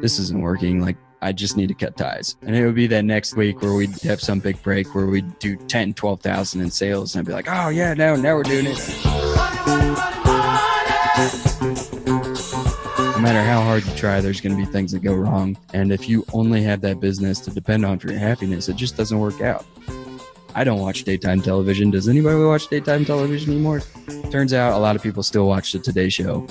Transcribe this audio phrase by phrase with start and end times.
[0.00, 0.80] this isn't working.
[0.80, 2.36] Like, I just need to cut ties.
[2.42, 5.38] And it would be that next week where we'd have some big break where we'd
[5.38, 7.14] do 10, 12,000 in sales.
[7.14, 8.76] And I'd be like, oh, yeah, now, now we're doing it.
[13.16, 15.56] No matter how hard you try, there's going to be things that go wrong.
[15.72, 18.96] And if you only have that business to depend on for your happiness, it just
[18.96, 19.64] doesn't work out.
[20.54, 21.90] I don't watch daytime television.
[21.90, 23.80] Does anybody watch daytime television anymore?
[24.30, 26.46] Turns out a lot of people still watch the Today Show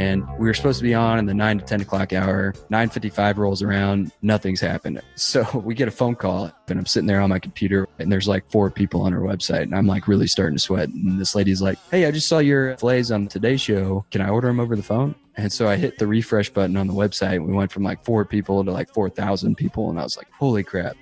[0.00, 2.54] and we were supposed to be on in the 9 to 10 o'clock hour.
[2.70, 4.12] 9.55 rolls around.
[4.22, 5.00] Nothing's happened.
[5.16, 8.26] So we get a phone call and i'm sitting there on my computer and there's
[8.26, 10.88] like four people on our website and i'm like really starting to sweat.
[10.88, 14.04] And this lady's like hey i just saw your fillets on today show.
[14.10, 15.14] Can i order them over the phone?
[15.36, 17.44] And so i hit the refresh button on the website.
[17.46, 20.64] We went from like four people to like 4000 people and i was like holy
[20.64, 20.96] crap.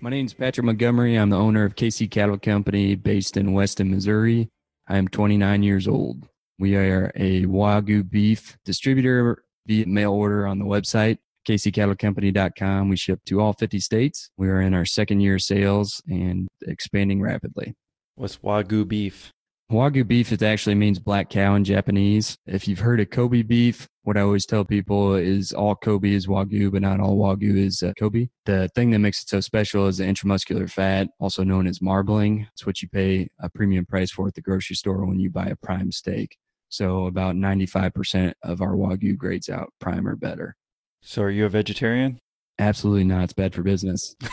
[0.00, 1.16] My name is Patrick Montgomery.
[1.16, 4.50] I'm the owner of KC Cattle Company based in Weston, Missouri.
[4.88, 6.28] I am 29 years old.
[6.58, 12.88] We are a Wagyu beef distributor via mail order on the website, kccattlecompany.com.
[12.88, 14.30] We ship to all 50 states.
[14.36, 17.74] We are in our second year of sales and expanding rapidly.
[18.14, 19.32] What's Wagyu beef?
[19.72, 22.36] Wagyu beef, it actually means black cow in Japanese.
[22.46, 26.26] If you've heard of Kobe beef, what I always tell people is all Kobe is
[26.26, 28.28] Wagyu, but not all Wagyu is uh, Kobe.
[28.44, 32.46] The thing that makes it so special is the intramuscular fat, also known as marbling.
[32.52, 35.46] It's what you pay a premium price for at the grocery store when you buy
[35.46, 36.36] a prime steak.
[36.74, 40.56] So about 95% of our Wagyu grades out prime or better.
[41.02, 42.18] So are you a vegetarian?
[42.58, 43.24] Absolutely not.
[43.24, 44.16] It's bad for business.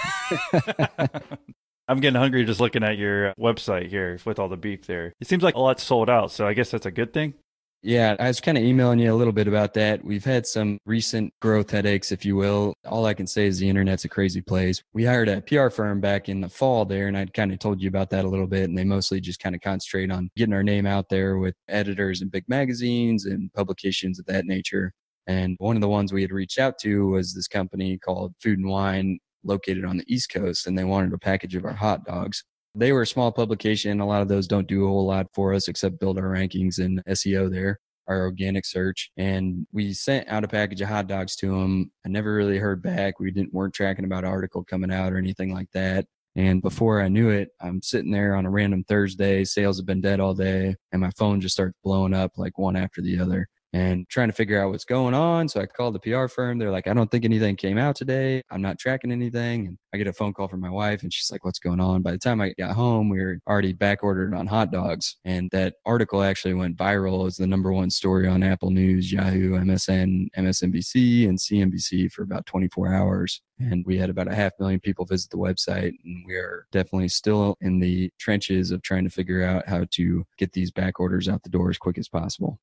[1.88, 5.14] I'm getting hungry just looking at your website here with all the beef there.
[5.20, 7.36] It seems like a lot's sold out, so I guess that's a good thing.
[7.84, 10.04] Yeah, I was kind of emailing you a little bit about that.
[10.04, 12.76] We've had some recent growth headaches, if you will.
[12.86, 14.84] All I can say is the internet's a crazy place.
[14.94, 17.82] We hired a PR firm back in the fall there, and I'd kind of told
[17.82, 18.66] you about that a little bit.
[18.66, 22.22] And they mostly just kind of concentrate on getting our name out there with editors
[22.22, 24.94] and big magazines and publications of that nature.
[25.26, 28.60] And one of the ones we had reached out to was this company called Food
[28.60, 32.06] and Wine located on the East Coast, and they wanted a package of our hot
[32.06, 32.44] dogs.
[32.74, 34.00] They were a small publication.
[34.00, 36.80] A lot of those don't do a whole lot for us except build our rankings
[36.80, 39.12] and SEO there, our organic search.
[39.18, 41.92] And we sent out a package of hot dogs to them.
[42.06, 43.20] I never really heard back.
[43.20, 46.06] We didn't weren't tracking about article coming out or anything like that.
[46.36, 49.44] And before I knew it, I'm sitting there on a random Thursday.
[49.44, 52.78] Sales have been dead all day, and my phone just starts blowing up like one
[52.78, 55.48] after the other and trying to figure out what's going on.
[55.48, 56.58] So I called the PR firm.
[56.58, 58.42] They're like, I don't think anything came out today.
[58.52, 59.68] I'm not tracking anything.
[59.68, 62.02] And I get a phone call from my wife and she's like, What's going on?
[62.02, 65.18] By the time I got home, we were already back ordered on hot dogs.
[65.26, 69.58] And that article actually went viral as the number one story on Apple News, Yahoo,
[69.58, 73.42] MSN, MSNBC, and CNBC for about 24 hours.
[73.60, 75.94] And we had about a half million people visit the website.
[76.04, 80.26] And we are definitely still in the trenches of trying to figure out how to
[80.38, 82.60] get these back orders out the door as quick as possible.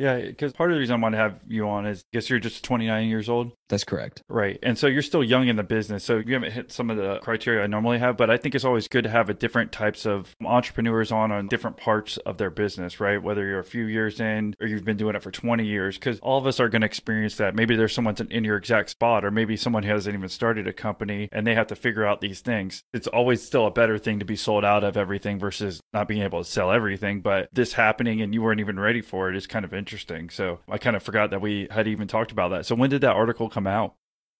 [0.00, 2.30] Yeah, because part of the reason I want to have you on is I guess
[2.30, 3.52] you're just 29 years old.
[3.68, 4.22] That's correct.
[4.28, 4.58] Right.
[4.62, 6.04] And so you're still young in the business.
[6.04, 8.64] So you haven't hit some of the criteria I normally have, but I think it's
[8.64, 12.48] always good to have a different types of entrepreneurs on on different parts of their
[12.48, 13.22] business, right?
[13.22, 16.18] Whether you're a few years in or you've been doing it for 20 years, because
[16.20, 17.54] all of us are going to experience that.
[17.54, 21.28] Maybe there's someone in your exact spot, or maybe someone hasn't even started a company
[21.30, 22.82] and they have to figure out these things.
[22.94, 26.22] It's always still a better thing to be sold out of everything versus not being
[26.22, 27.20] able to sell everything.
[27.20, 29.89] But this happening and you weren't even ready for it is kind of interesting.
[30.30, 32.66] So I kind of forgot that we had even talked about that.
[32.66, 33.94] So when did that article come out?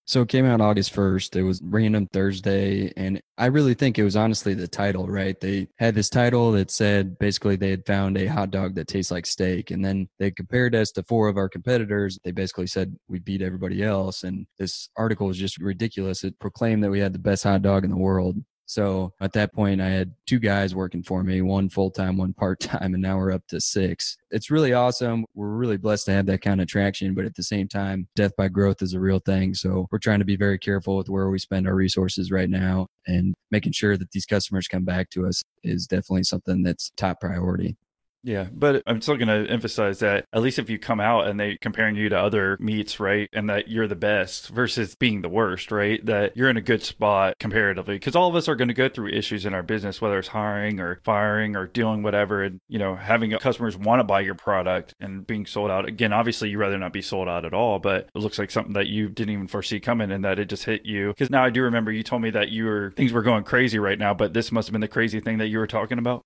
[0.06, 1.37] So it came out August 1st.
[1.37, 2.93] It was random Thursday.
[2.97, 5.38] And I really think it was honestly the title, right?
[5.38, 9.12] They had this title that said basically they had found a hot dog that tastes
[9.12, 9.71] like steak.
[9.71, 12.19] And then they compared us to four of our competitors.
[12.25, 14.25] They basically said we beat everybody else.
[14.25, 16.25] And this article was just ridiculous.
[16.25, 18.37] It proclaimed that we had the best hot dog in the world.
[18.70, 22.32] So at that point, I had two guys working for me, one full time, one
[22.32, 24.16] part time, and now we're up to six.
[24.31, 25.25] It's really awesome.
[25.34, 28.31] We're really blessed to have that kind of traction, but at the same time, death
[28.38, 29.54] by growth is a real thing.
[29.54, 32.86] So we're trying to be very careful with where we spend our resources right now
[33.08, 37.19] and making sure that these customers come back to us is definitely something that's top
[37.20, 37.76] priority.
[38.22, 41.40] Yeah, but I'm still going to emphasize that at least if you come out and
[41.40, 45.28] they comparing you to other meets, right, and that you're the best versus being the
[45.28, 48.69] worst, right, that you're in a good spot comparatively because all of us are going
[48.69, 52.43] to go through issues in our business, whether it's hiring or firing or doing whatever,
[52.43, 55.88] and you know having customers want to buy your product and being sold out.
[55.88, 58.75] Again, obviously you rather not be sold out at all, but it looks like something
[58.75, 61.08] that you didn't even foresee coming and that it just hit you.
[61.08, 63.78] Because now I do remember you told me that you were things were going crazy
[63.78, 66.22] right now, but this must have been the crazy thing that you were talking about.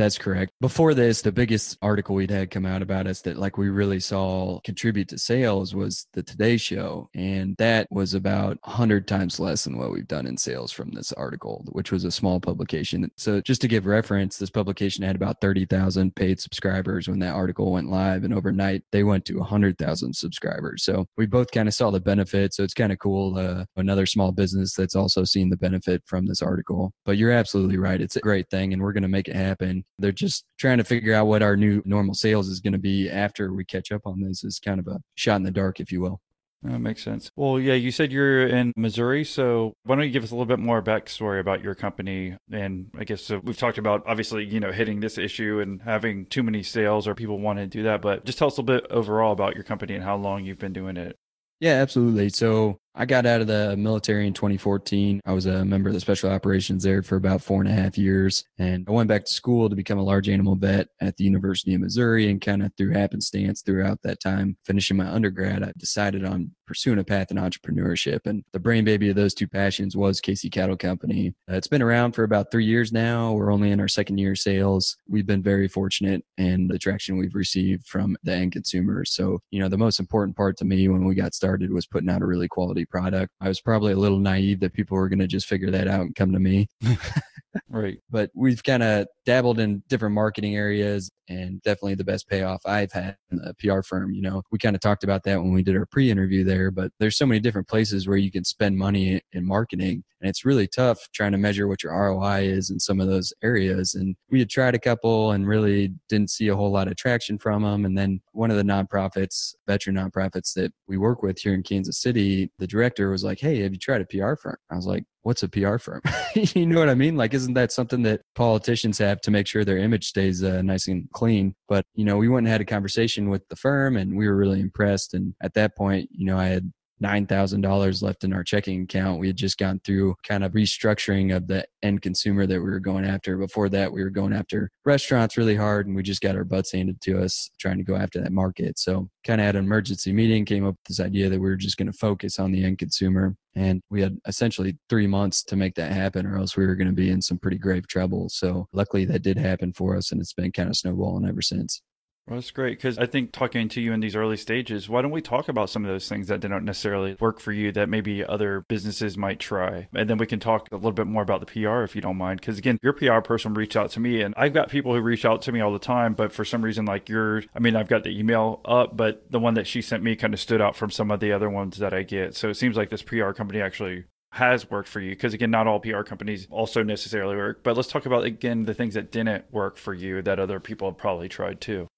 [0.00, 0.54] That's correct.
[0.62, 4.00] Before this, the biggest article we'd had come out about us that like we really
[4.00, 7.10] saw contribute to sales was the Today Show.
[7.14, 11.12] And that was about 100 times less than what we've done in sales from this
[11.12, 13.10] article, which was a small publication.
[13.18, 17.70] So just to give reference, this publication had about 30,000 paid subscribers when that article
[17.72, 18.24] went live.
[18.24, 20.82] And overnight, they went to 100,000 subscribers.
[20.82, 22.54] So we both kind of saw the benefit.
[22.54, 23.36] So it's kind of cool.
[23.36, 26.90] Uh, another small business that's also seen the benefit from this article.
[27.04, 28.00] But you're absolutely right.
[28.00, 29.84] It's a great thing and we're going to make it happen.
[29.98, 33.10] They're just trying to figure out what our new normal sales is going to be
[33.10, 35.92] after we catch up on this is kind of a shot in the dark, if
[35.92, 36.20] you will.
[36.62, 37.30] That makes sense.
[37.36, 40.44] Well, yeah, you said you're in Missouri, so why don't you give us a little
[40.44, 42.36] bit more backstory about your company?
[42.52, 46.26] And I guess so we've talked about obviously, you know, hitting this issue and having
[46.26, 48.78] too many sales or people wanting to do that, but just tell us a little
[48.78, 51.16] bit overall about your company and how long you've been doing it.
[51.60, 52.28] Yeah, absolutely.
[52.28, 55.20] So I got out of the military in 2014.
[55.24, 57.96] I was a member of the special operations there for about four and a half
[57.96, 58.44] years.
[58.58, 61.74] And I went back to school to become a large animal vet at the University
[61.74, 62.28] of Missouri.
[62.28, 66.98] And kind of through happenstance throughout that time, finishing my undergrad, I decided on pursuing
[66.98, 68.20] a path in entrepreneurship.
[68.26, 71.34] And the brain baby of those two passions was KC Cattle Company.
[71.50, 73.32] Uh, it's been around for about three years now.
[73.32, 74.96] We're only in our second year sales.
[75.08, 79.12] We've been very fortunate in the traction we've received from the end consumers.
[79.12, 82.08] So, you know, the most important part to me when we got started was putting
[82.08, 83.32] out a really quality product.
[83.40, 86.02] I was probably a little naive that people were going to just figure that out
[86.02, 86.68] and come to me.
[87.68, 87.98] right.
[88.10, 92.90] But we've kind of dabbled in different marketing areas and definitely the best payoff I've
[92.90, 94.12] had in a PR firm.
[94.12, 96.70] You know, we kind of talked about that when we did our pre interview there,
[96.70, 100.02] but there's so many different places where you can spend money in marketing.
[100.20, 103.32] And it's really tough trying to measure what your ROI is in some of those
[103.42, 103.94] areas.
[103.94, 107.38] And we had tried a couple and really didn't see a whole lot of traction
[107.38, 107.84] from them.
[107.84, 112.02] And then one of the nonprofits, veteran nonprofits that we work with here in Kansas
[112.02, 114.56] City, the director was like, Hey, have you tried a PR firm?
[114.70, 116.02] I was like, what's a PR firm?
[116.34, 117.16] you know what I mean?
[117.16, 120.88] Like, isn't that something that politicians have to make sure their image stays uh, nice
[120.88, 121.54] and clean?
[121.68, 124.36] But, you know, we went and had a conversation with the firm and we were
[124.36, 125.14] really impressed.
[125.14, 129.20] And at that point, you know, I had $9,000 left in our checking account.
[129.20, 132.80] We had just gone through kind of restructuring of the end consumer that we were
[132.80, 133.36] going after.
[133.36, 136.72] Before that, we were going after restaurants really hard and we just got our butts
[136.72, 138.78] handed to us trying to go after that market.
[138.78, 141.56] So, kind of had an emergency meeting, came up with this idea that we were
[141.56, 143.36] just going to focus on the end consumer.
[143.54, 146.88] And we had essentially three months to make that happen, or else we were going
[146.88, 148.28] to be in some pretty grave trouble.
[148.28, 151.82] So, luckily, that did happen for us, and it's been kind of snowballing ever since.
[152.30, 155.10] Well, that's great because I think talking to you in these early stages, why don't
[155.10, 158.24] we talk about some of those things that didn't necessarily work for you that maybe
[158.24, 159.88] other businesses might try?
[159.92, 162.16] And then we can talk a little bit more about the PR if you don't
[162.16, 162.40] mind.
[162.40, 165.24] Because again, your PR person reached out to me and I've got people who reach
[165.24, 167.88] out to me all the time, but for some reason, like yours, I mean, I've
[167.88, 170.76] got the email up, but the one that she sent me kind of stood out
[170.76, 172.36] from some of the other ones that I get.
[172.36, 174.04] So it seems like this PR company actually
[174.34, 177.88] has worked for you because again not all pr companies also necessarily work but let's
[177.88, 181.28] talk about again the things that didn't work for you that other people have probably
[181.28, 181.88] tried too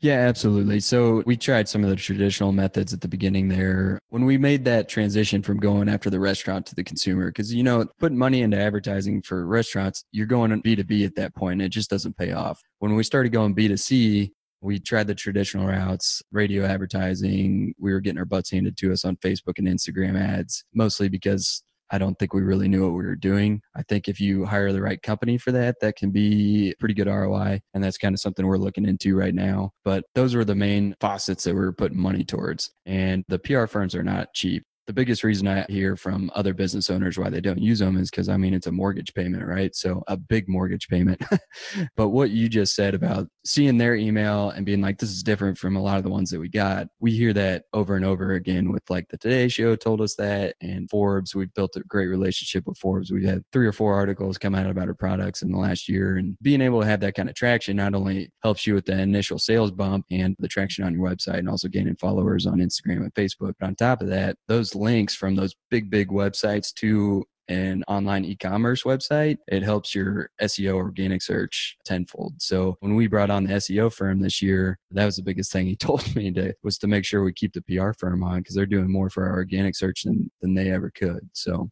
[0.00, 0.80] yeah, absolutely.
[0.80, 4.64] So we tried some of the traditional methods at the beginning there when we made
[4.64, 7.26] that transition from going after the restaurant to the consumer.
[7.26, 11.54] Because, you know, putting money into advertising for restaurants, you're going B2B at that point.
[11.54, 12.60] And it just doesn't pay off.
[12.78, 14.30] When we started going B2C,
[14.62, 17.74] we tried the traditional routes, radio advertising.
[17.78, 21.62] We were getting our butts handed to us on Facebook and Instagram ads, mostly because
[21.90, 23.62] I don't think we really knew what we were doing.
[23.74, 27.08] I think if you hire the right company for that, that can be pretty good
[27.08, 27.60] ROI.
[27.74, 29.72] And that's kind of something we're looking into right now.
[29.84, 32.70] But those were the main faucets that we are putting money towards.
[32.86, 36.90] And the PR firms are not cheap the biggest reason I hear from other business
[36.90, 39.72] owners why they don't use them is because I mean, it's a mortgage payment, right?
[39.72, 41.22] So a big mortgage payment.
[41.96, 45.58] but what you just said about seeing their email and being like, this is different
[45.58, 48.32] from a lot of the ones that we got, we hear that over and over
[48.32, 51.36] again with like the Today Show told us that and Forbes.
[51.36, 53.12] We've built a great relationship with Forbes.
[53.12, 56.16] We've had three or four articles come out about our products in the last year.
[56.16, 59.00] And being able to have that kind of traction not only helps you with the
[59.00, 63.02] initial sales bump and the traction on your website and also gaining followers on Instagram
[63.02, 63.54] and Facebook.
[63.60, 68.24] But on top of that, those links from those big, big websites to an online
[68.24, 72.34] e-commerce website, it helps your SEO organic search tenfold.
[72.38, 75.66] So when we brought on the SEO firm this year, that was the biggest thing
[75.66, 78.54] he told me to was to make sure we keep the PR firm on because
[78.54, 81.28] they're doing more for our organic search than than they ever could.
[81.32, 81.68] So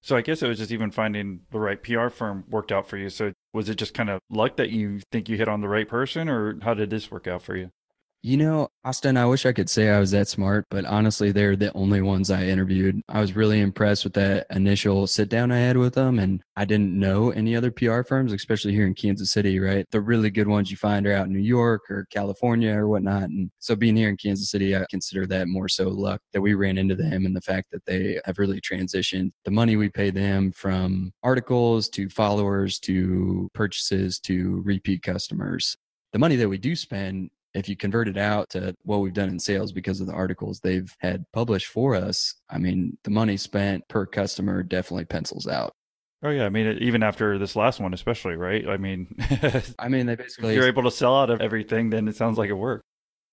[0.00, 2.96] so I guess it was just even finding the right PR firm worked out for
[2.96, 3.10] you.
[3.10, 5.88] So was it just kind of luck that you think you hit on the right
[5.88, 7.70] person or how did this work out for you?
[8.22, 11.54] You know, Austin, I wish I could say I was that smart, but honestly, they're
[11.54, 13.00] the only ones I interviewed.
[13.08, 16.18] I was really impressed with that initial sit down I had with them.
[16.18, 19.86] And I didn't know any other PR firms, especially here in Kansas City, right?
[19.92, 23.24] The really good ones you find are out in New York or California or whatnot.
[23.24, 26.54] And so being here in Kansas City, I consider that more so luck that we
[26.54, 30.10] ran into them and the fact that they have really transitioned the money we pay
[30.10, 35.76] them from articles to followers to purchases to repeat customers
[36.12, 39.28] the money that we do spend if you convert it out to what we've done
[39.28, 43.36] in sales because of the articles they've had published for us, I mean, the money
[43.36, 45.72] spent per customer definitely pencils out.
[46.22, 48.68] Oh yeah, I mean, even after this last one, especially, right?
[48.68, 49.14] I mean,
[49.78, 52.38] I mean, they basically if you're able to sell out of everything, then it sounds
[52.38, 52.82] like it worked.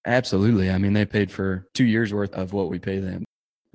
[0.05, 0.69] Absolutely.
[0.69, 3.25] I mean, they paid for two years worth of what we pay them.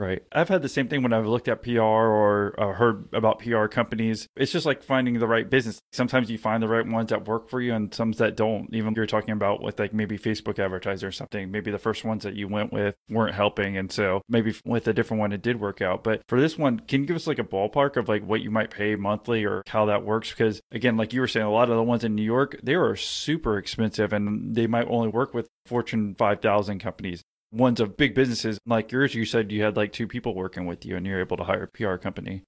[0.00, 0.22] Right.
[0.32, 3.66] I've had the same thing when I've looked at PR or uh, heard about PR
[3.66, 4.26] companies.
[4.34, 5.78] It's just like finding the right business.
[5.92, 8.72] Sometimes you find the right ones that work for you and some that don't.
[8.72, 11.50] Even you're talking about with like maybe Facebook advertiser or something.
[11.50, 13.76] Maybe the first ones that you went with weren't helping.
[13.76, 16.02] And so maybe with a different one, it did work out.
[16.02, 18.50] But for this one, can you give us like a ballpark of like what you
[18.50, 20.30] might pay monthly or how that works?
[20.30, 22.74] Because again, like you were saying, a lot of the ones in New York, they
[22.74, 28.14] are super expensive and they might only work with Fortune 5000 companies ones of big
[28.14, 31.20] businesses like yours, you said you had like two people working with you and you're
[31.20, 32.44] able to hire a PR company.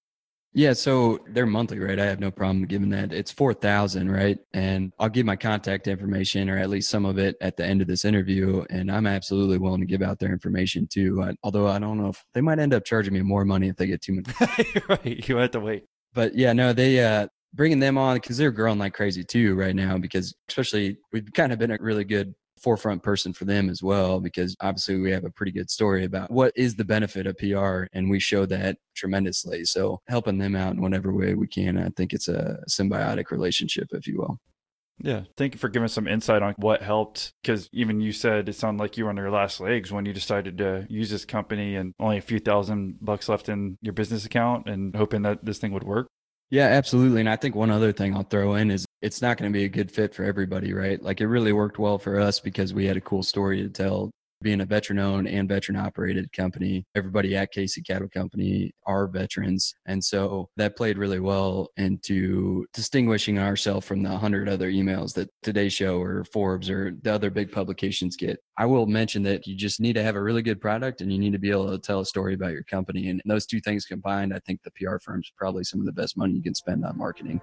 [0.55, 1.99] Yeah, so they're monthly, right?
[1.99, 3.11] I have no problem giving that.
[3.11, 4.37] It's 4000, right?
[4.53, 7.81] And I'll give my contact information or at least some of it at the end
[7.81, 11.23] of this interview and I'm absolutely willing to give out their information too.
[11.23, 13.77] I, although I don't know if they might end up charging me more money if
[13.77, 14.59] they get too much.
[14.89, 15.85] right, you have to wait.
[16.13, 19.75] But yeah, no, they uh bringing them on because they're growing like crazy too right
[19.75, 23.83] now because especially we've kind of been a really good forefront person for them as
[23.83, 27.37] well because obviously we have a pretty good story about what is the benefit of
[27.39, 29.65] PR and we show that tremendously.
[29.65, 33.89] So helping them out in whatever way we can, I think it's a symbiotic relationship,
[33.93, 34.39] if you will.
[34.99, 37.33] Yeah, thank you for giving some insight on what helped.
[37.43, 40.13] Because even you said it sounded like you were on your last legs when you
[40.13, 44.25] decided to use this company and only a few thousand bucks left in your business
[44.25, 46.07] account and hoping that this thing would work.
[46.53, 47.21] Yeah, absolutely.
[47.21, 49.65] And I think one other thing I'll throw in is it's not going to be
[49.65, 51.03] a good fit for everybody, right?
[51.03, 54.11] Like it really worked well for us because we had a cool story to tell
[54.43, 56.85] being a veteran owned and veteran operated company.
[56.95, 59.75] Everybody at KC Cattle Company are veterans.
[59.87, 65.31] And so that played really well into distinguishing ourselves from the hundred other emails that
[65.43, 68.39] Today Show or Forbes or the other big publications get.
[68.59, 71.19] I will mention that you just need to have a really good product and you
[71.19, 73.09] need to be able to tell a story about your company.
[73.09, 76.17] And those two things combined, I think the PR firm's probably some of the best
[76.17, 77.41] money you can spend on marketing.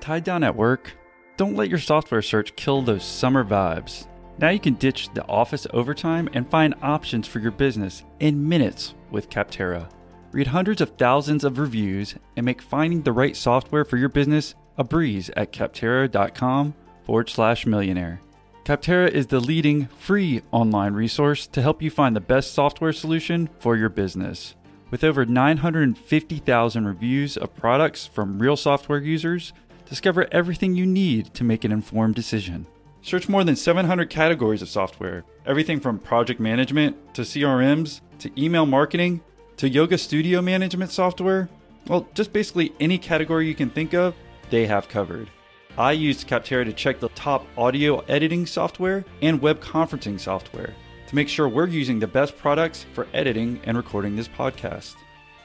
[0.00, 0.96] Tied down at work?
[1.36, 4.06] Don't let your software search kill those summer vibes.
[4.38, 8.94] Now you can ditch the office overtime and find options for your business in minutes
[9.10, 9.88] with Capterra.
[10.32, 14.54] Read hundreds of thousands of reviews and make finding the right software for your business
[14.76, 16.74] a breeze at capterra.com
[17.04, 18.20] forward slash millionaire.
[18.64, 23.48] Capterra is the leading free online resource to help you find the best software solution
[23.58, 24.54] for your business.
[24.90, 29.54] With over 950,000 reviews of products from real software users,
[29.88, 32.66] discover everything you need to make an informed decision.
[33.06, 38.66] Search more than 700 categories of software, everything from project management to CRMs to email
[38.66, 39.20] marketing
[39.58, 41.48] to yoga studio management software.
[41.86, 44.16] Well, just basically any category you can think of,
[44.50, 45.30] they have covered.
[45.78, 50.74] I used Capterra to check the top audio editing software and web conferencing software
[51.06, 54.96] to make sure we're using the best products for editing and recording this podcast.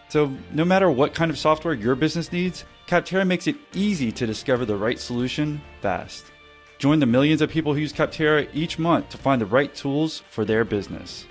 [0.10, 4.26] So, no matter what kind of software your business needs, Capterra makes it easy to
[4.26, 6.31] discover the right solution fast.
[6.82, 10.24] Join the millions of people who use Capterra each month to find the right tools
[10.32, 11.28] for their business.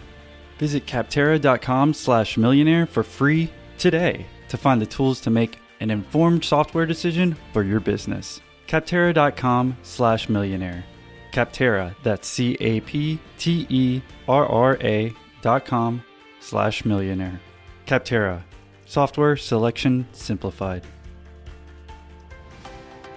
[0.61, 6.45] Visit capterra.com slash millionaire for free today to find the tools to make an informed
[6.45, 8.40] software decision for your business.
[8.69, 10.85] Capterra.com slash millionaire.
[11.33, 16.00] Capterra, that's C A P T E R R A dot com
[16.38, 17.40] slash millionaire.
[17.88, 18.40] Capterra,
[18.87, 20.87] software selection simplified.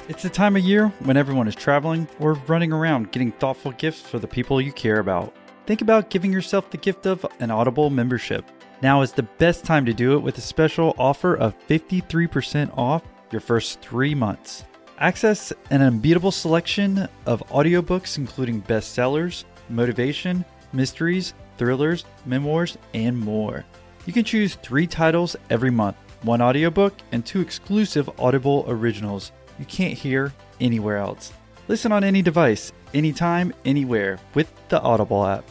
[0.10, 4.02] It's the time of year when everyone is traveling or running around getting thoughtful gifts
[4.02, 5.34] for the people you care about.
[5.66, 8.44] Think about giving yourself the gift of an Audible membership.
[8.82, 13.04] Now is the best time to do it with a special offer of 53% off
[13.32, 14.66] your first three months.
[15.00, 20.44] Access an unbeatable selection of audiobooks, including bestsellers, motivation,
[20.74, 23.64] mysteries, thrillers, memoirs, and more.
[24.06, 29.66] You can choose three titles every month one audiobook and two exclusive Audible originals you
[29.66, 31.34] can't hear anywhere else.
[31.68, 35.46] Listen on any device, anytime, anywhere with the Audible app.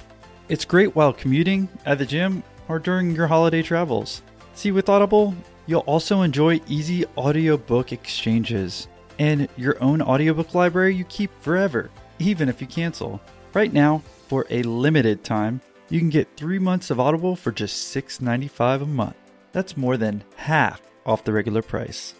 [0.48, 4.22] It's great while commuting, at the gym, or during your holiday travels.
[4.54, 5.34] See, with Audible,
[5.66, 12.48] you'll also enjoy easy audiobook exchanges and your own audiobook library you keep forever, even
[12.48, 13.20] if you cancel.
[13.54, 17.94] Right now, for a limited time, you can get three months of Audible for just
[17.94, 19.16] $6.95 a month.
[19.52, 22.14] That's more than half off the regular price.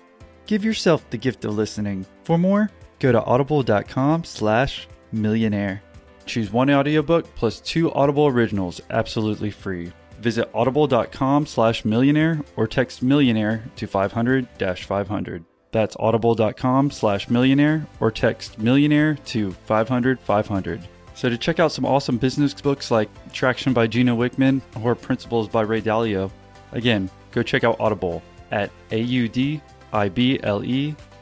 [0.46, 2.06] Give yourself the gift of listening.
[2.24, 5.82] For more, go to audible.com slash millionaire.
[6.26, 9.92] Choose one audiobook plus two Audible originals absolutely free.
[10.20, 15.44] Visit audible.com slash millionaire or text millionaire to 500 500.
[15.72, 20.88] That's audible.com slash millionaire or text millionaire to 500 500.
[21.14, 25.48] So to check out some awesome business books like Traction by Gino Wickman or Principles
[25.48, 26.30] by Ray Dalio,
[26.72, 29.60] again, go check out Audible at A-U-D-I-B-L-E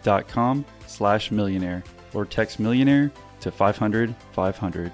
[0.02, 1.84] dot com slash millionaire
[2.14, 4.92] or text millionaire to 500 500.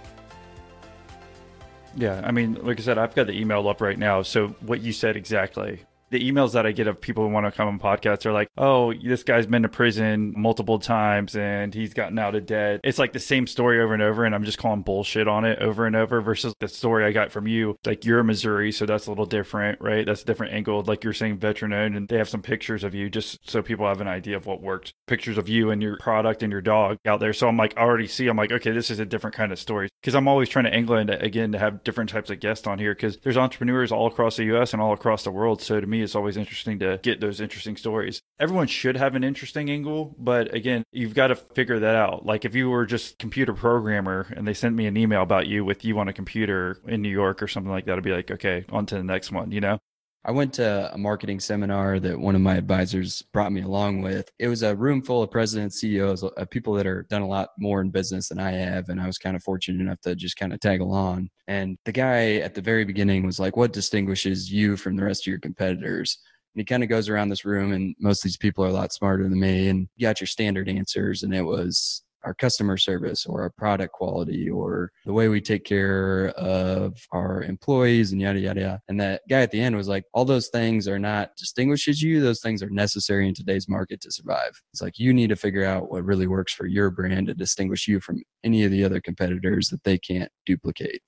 [1.98, 4.22] Yeah, I mean, like I said, I've got the email up right now.
[4.22, 5.80] So what you said exactly
[6.10, 8.48] the emails that I get of people who want to come on podcasts are like,
[8.56, 12.80] oh, this guy's been to prison multiple times and he's gotten out of debt.
[12.84, 15.58] It's like the same story over and over, and I'm just calling bullshit on it
[15.60, 17.76] over and over versus the story I got from you.
[17.84, 20.06] Like you're Missouri, so that's a little different, right?
[20.06, 20.82] That's a different angle.
[20.82, 23.86] Like you're saying veteran owned, and they have some pictures of you just so people
[23.86, 24.92] have an idea of what worked.
[25.06, 27.32] Pictures of you and your product and your dog out there.
[27.32, 29.58] So I'm like, I already see, I'm like, okay, this is a different kind of
[29.58, 29.88] story.
[30.00, 32.78] Because I'm always trying to angle into, again, to have different types of guests on
[32.78, 35.60] here because there's entrepreneurs all across the US and all across the world.
[35.62, 38.20] So to me, it's always interesting to get those interesting stories.
[38.38, 42.26] Everyone should have an interesting angle, but again, you've got to figure that out.
[42.26, 45.64] Like if you were just computer programmer and they sent me an email about you
[45.64, 48.30] with you on a computer in New York or something like that, I'd be like,
[48.30, 49.78] okay, on to the next one, you know?
[50.26, 54.28] I went to a marketing seminar that one of my advisors brought me along with.
[54.40, 57.50] It was a room full of presidents, CEOs, uh, people that are done a lot
[57.60, 58.88] more in business than I have.
[58.88, 61.28] And I was kind of fortunate enough to just kind of tag along.
[61.46, 65.22] And the guy at the very beginning was like, What distinguishes you from the rest
[65.22, 66.18] of your competitors?
[66.56, 68.72] And he kind of goes around this room, and most of these people are a
[68.72, 69.68] lot smarter than me.
[69.68, 73.92] And you got your standard answers, and it was our customer service or our product
[73.92, 78.80] quality or the way we take care of our employees and yada yada yada.
[78.88, 82.20] And that guy at the end was like, all those things are not distinguishes you.
[82.20, 84.60] Those things are necessary in today's market to survive.
[84.72, 87.86] It's like you need to figure out what really works for your brand to distinguish
[87.86, 91.02] you from any of the other competitors that they can't duplicate.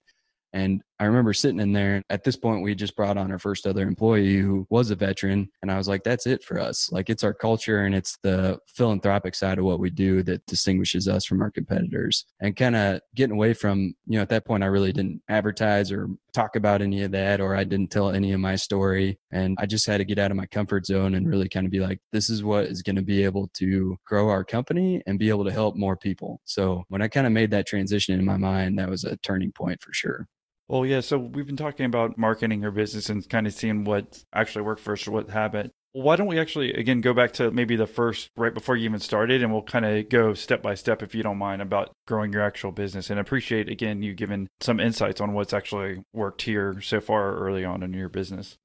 [0.53, 2.03] And I remember sitting in there.
[2.11, 5.49] At this point, we just brought on our first other employee who was a veteran.
[5.63, 6.91] And I was like, that's it for us.
[6.91, 11.07] Like, it's our culture and it's the philanthropic side of what we do that distinguishes
[11.07, 12.27] us from our competitors.
[12.41, 15.93] And kind of getting away from, you know, at that point, I really didn't advertise
[15.93, 19.19] or talk about any of that, or I didn't tell any of my story.
[19.31, 21.73] And I just had to get out of my comfort zone and really kind of
[21.73, 25.19] be like, this is what is going to be able to grow our company and
[25.19, 26.41] be able to help more people.
[26.45, 29.53] So when I kind of made that transition in my mind, that was a turning
[29.53, 30.27] point for sure.
[30.69, 31.01] Well, yeah.
[31.01, 34.83] So we've been talking about marketing your business and kind of seeing what actually worked
[34.83, 35.73] for us or what habit.
[35.93, 39.01] Why don't we actually again go back to maybe the first right before you even
[39.01, 42.33] started, and we'll kind of go step by step, if you don't mind, about growing
[42.33, 43.09] your actual business.
[43.09, 47.65] And appreciate again you giving some insights on what's actually worked here so far early
[47.65, 48.57] on in your business.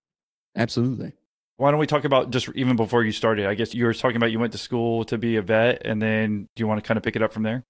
[0.56, 1.14] Absolutely.
[1.58, 3.46] Why don't we talk about just even before you started?
[3.46, 6.02] I guess you were talking about you went to school to be a vet, and
[6.02, 7.64] then do you want to kind of pick it up from there?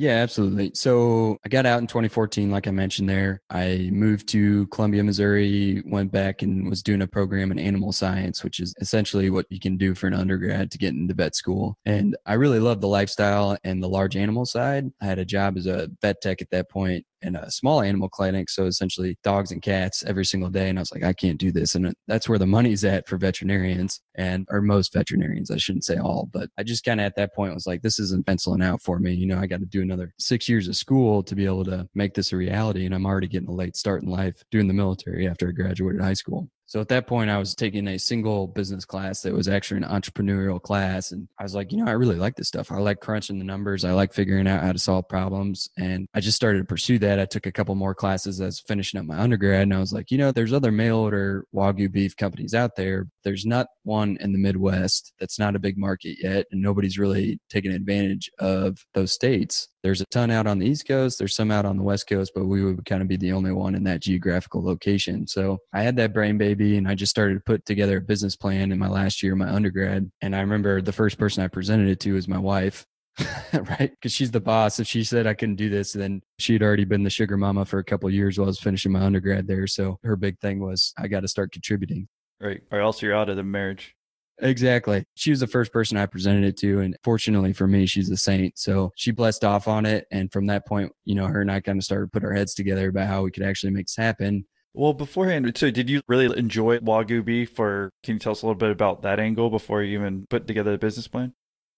[0.00, 0.70] Yeah, absolutely.
[0.74, 3.42] So I got out in 2014, like I mentioned there.
[3.50, 8.44] I moved to Columbia, Missouri, went back and was doing a program in animal science,
[8.44, 11.76] which is essentially what you can do for an undergrad to get into vet school.
[11.84, 14.84] And I really loved the lifestyle and the large animal side.
[15.02, 18.08] I had a job as a vet tech at that point in a small animal
[18.08, 18.50] clinic.
[18.50, 20.68] So essentially dogs and cats every single day.
[20.68, 21.74] And I was like, I can't do this.
[21.74, 25.50] And that's where the money's at for veterinarians and, or most veterinarians.
[25.50, 27.98] I shouldn't say all, but I just kind of at that point was like, this
[27.98, 29.12] isn't penciling out for me.
[29.12, 31.88] You know, I got to do another six years of school to be able to
[31.94, 32.86] make this a reality.
[32.86, 36.00] And I'm already getting a late start in life doing the military after I graduated
[36.00, 36.48] high school.
[36.68, 39.88] So at that point, I was taking a single business class that was actually an
[39.88, 41.12] entrepreneurial class.
[41.12, 42.70] And I was like, you know, I really like this stuff.
[42.70, 43.86] I like crunching the numbers.
[43.86, 45.70] I like figuring out how to solve problems.
[45.78, 47.18] And I just started to pursue that.
[47.18, 49.62] I took a couple more classes as finishing up my undergrad.
[49.62, 53.06] And I was like, you know, there's other mail order Wagyu beef companies out there.
[53.24, 56.44] There's not one in the Midwest that's not a big market yet.
[56.50, 59.68] And nobody's really taking advantage of those states.
[59.82, 62.32] There's a ton out on the East Coast, there's some out on the West Coast,
[62.34, 65.26] but we would kind of be the only one in that geographical location.
[65.26, 68.36] So I had that brain baby and I just started to put together a business
[68.36, 70.10] plan in my last year of my undergrad.
[70.20, 72.86] And I remember the first person I presented it to was my wife.
[73.52, 73.90] right?
[73.90, 74.78] Because she's the boss.
[74.78, 77.78] If she said I couldn't do this, then she'd already been the sugar mama for
[77.78, 79.66] a couple years while I was finishing my undergrad there.
[79.66, 82.08] So her big thing was I got to start contributing.
[82.40, 82.62] Right.
[82.70, 83.96] Or else you're out of the marriage.
[84.40, 85.04] Exactly.
[85.14, 86.80] She was the first person I presented it to.
[86.80, 88.58] And fortunately for me, she's a saint.
[88.58, 90.06] So she blessed off on it.
[90.10, 92.32] And from that point, you know, her and I kind of started to put our
[92.32, 94.44] heads together about how we could actually make this happen.
[94.74, 98.46] Well, beforehand, so did you really enjoy Wagyu beef or can you tell us a
[98.46, 101.34] little bit about that angle before you even put together the business plan?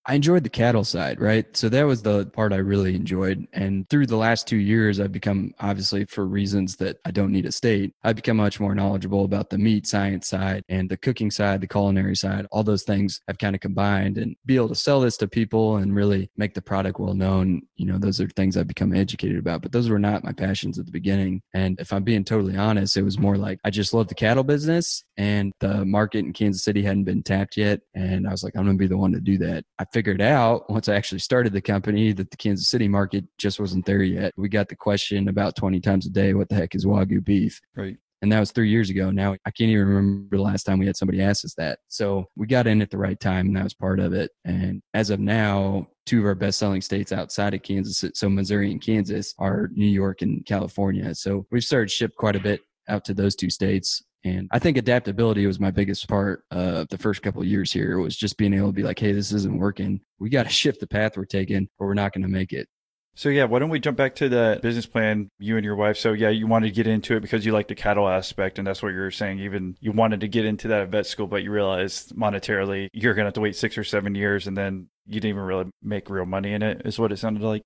[0.06, 1.54] I enjoyed the cattle side, right?
[1.54, 3.46] So that was the part I really enjoyed.
[3.52, 7.42] And through the last two years, I've become, obviously, for reasons that I don't need
[7.42, 11.30] to state, I've become much more knowledgeable about the meat science side and the cooking
[11.30, 12.46] side, the culinary side.
[12.50, 15.76] All those things I've kind of combined and be able to sell this to people
[15.76, 17.62] and really make the product well known.
[17.76, 20.78] You know, those are things I've become educated about, but those were not my passions
[20.78, 21.42] at the beginning.
[21.52, 24.44] And if I'm being totally honest, it was more like I just love the cattle
[24.44, 27.80] business and the market in Kansas City hadn't been tapped yet.
[27.94, 29.64] And I was like, I'm going to be the one to do that.
[29.78, 33.60] I figured out once I actually started the company that the Kansas City market just
[33.60, 34.32] wasn't there yet.
[34.36, 37.60] We got the question about 20 times a day what the heck is Wagyu beef?
[37.76, 37.96] Right.
[38.22, 39.10] And that was three years ago.
[39.10, 41.78] Now I can't even remember the last time we had somebody ask us that.
[41.88, 44.30] So we got in at the right time and that was part of it.
[44.44, 48.70] And as of now, two of our best selling states outside of Kansas, so Missouri
[48.70, 51.14] and Kansas, are New York and California.
[51.14, 54.02] So we've started ship quite a bit out to those two states.
[54.24, 57.98] And I think adaptability was my biggest part of the first couple of years here
[57.98, 60.00] was just being able to be like, hey, this isn't working.
[60.18, 62.68] We got to shift the path we're taking or we're not going to make it.
[63.14, 65.98] So yeah, why don't we jump back to the business plan, you and your wife.
[65.98, 68.66] So yeah, you wanted to get into it because you like the cattle aspect and
[68.66, 69.40] that's what you're saying.
[69.40, 73.26] Even you wanted to get into that vet school, but you realized monetarily you're gonna
[73.26, 76.24] have to wait six or seven years and then you didn't even really make real
[76.24, 77.62] money in it, is what it sounded like.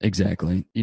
[0.00, 0.64] Exactly.
[0.74, 0.82] You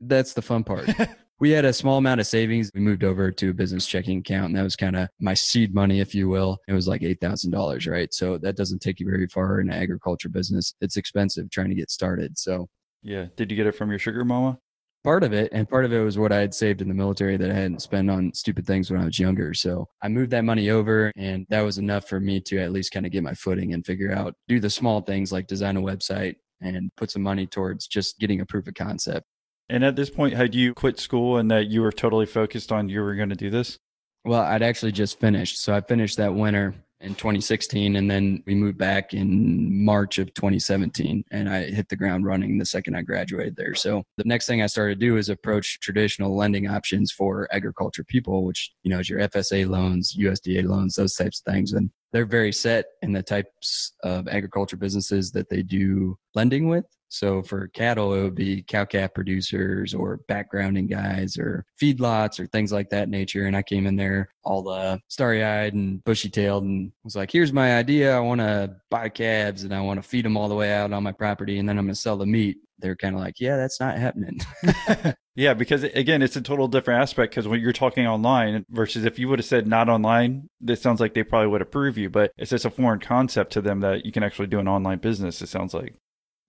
[0.00, 0.38] know, at that point, the next part I had to figure out was how the
[0.38, 0.38] heck am I pay for this?
[0.38, 0.38] Right.
[0.38, 0.86] That's the fun part.
[0.86, 1.18] That's the fun part.
[1.40, 2.70] we had a small amount of savings.
[2.74, 5.74] We moved over to a business checking account, and that was kind of my seed
[5.74, 6.58] money, if you will.
[6.68, 8.12] It was like $8,000, right?
[8.12, 10.74] So that doesn't take you very far in an agriculture business.
[10.80, 12.36] It's expensive trying to get started.
[12.38, 12.68] So,
[13.02, 13.26] yeah.
[13.36, 14.58] Did you get it from your sugar mama?
[15.04, 17.36] Part of it, and part of it was what I had saved in the military
[17.36, 19.54] that I hadn't spent on stupid things when I was younger.
[19.54, 22.92] So I moved that money over, and that was enough for me to at least
[22.92, 25.80] kind of get my footing and figure out, do the small things like design a
[25.80, 29.24] website and put some money towards just getting a proof of concept.
[29.68, 32.88] And at this point, had you quit school and that you were totally focused on
[32.88, 33.78] you were going to do this?
[34.24, 35.60] Well, I'd actually just finished.
[35.60, 40.34] So I finished that winter in 2016 and then we moved back in March of
[40.34, 43.74] 2017 and I hit the ground running the second I graduated there.
[43.74, 48.04] So the next thing I started to do is approach traditional lending options for agriculture
[48.04, 51.72] people, which, you know, is your FSA loans, USDA loans, those types of things.
[51.72, 56.84] And they're very set in the types of agriculture businesses that they do lending with.
[57.08, 62.46] So for cattle, it would be cow calf producers or backgrounding guys or feedlots or
[62.46, 63.46] things like that nature.
[63.46, 67.30] And I came in there all the starry eyed and bushy tailed and was like,
[67.30, 68.16] here's my idea.
[68.16, 70.92] I want to buy calves and I want to feed them all the way out
[70.92, 72.58] on my property and then I'm going to sell the meat.
[72.80, 74.38] They're kind of like, yeah, that's not happening.
[75.34, 79.18] yeah, because again, it's a total different aspect because when you're talking online versus if
[79.18, 82.30] you would have said not online, this sounds like they probably would approve you, but
[82.38, 85.42] it's just a foreign concept to them that you can actually do an online business,
[85.42, 85.96] it sounds like.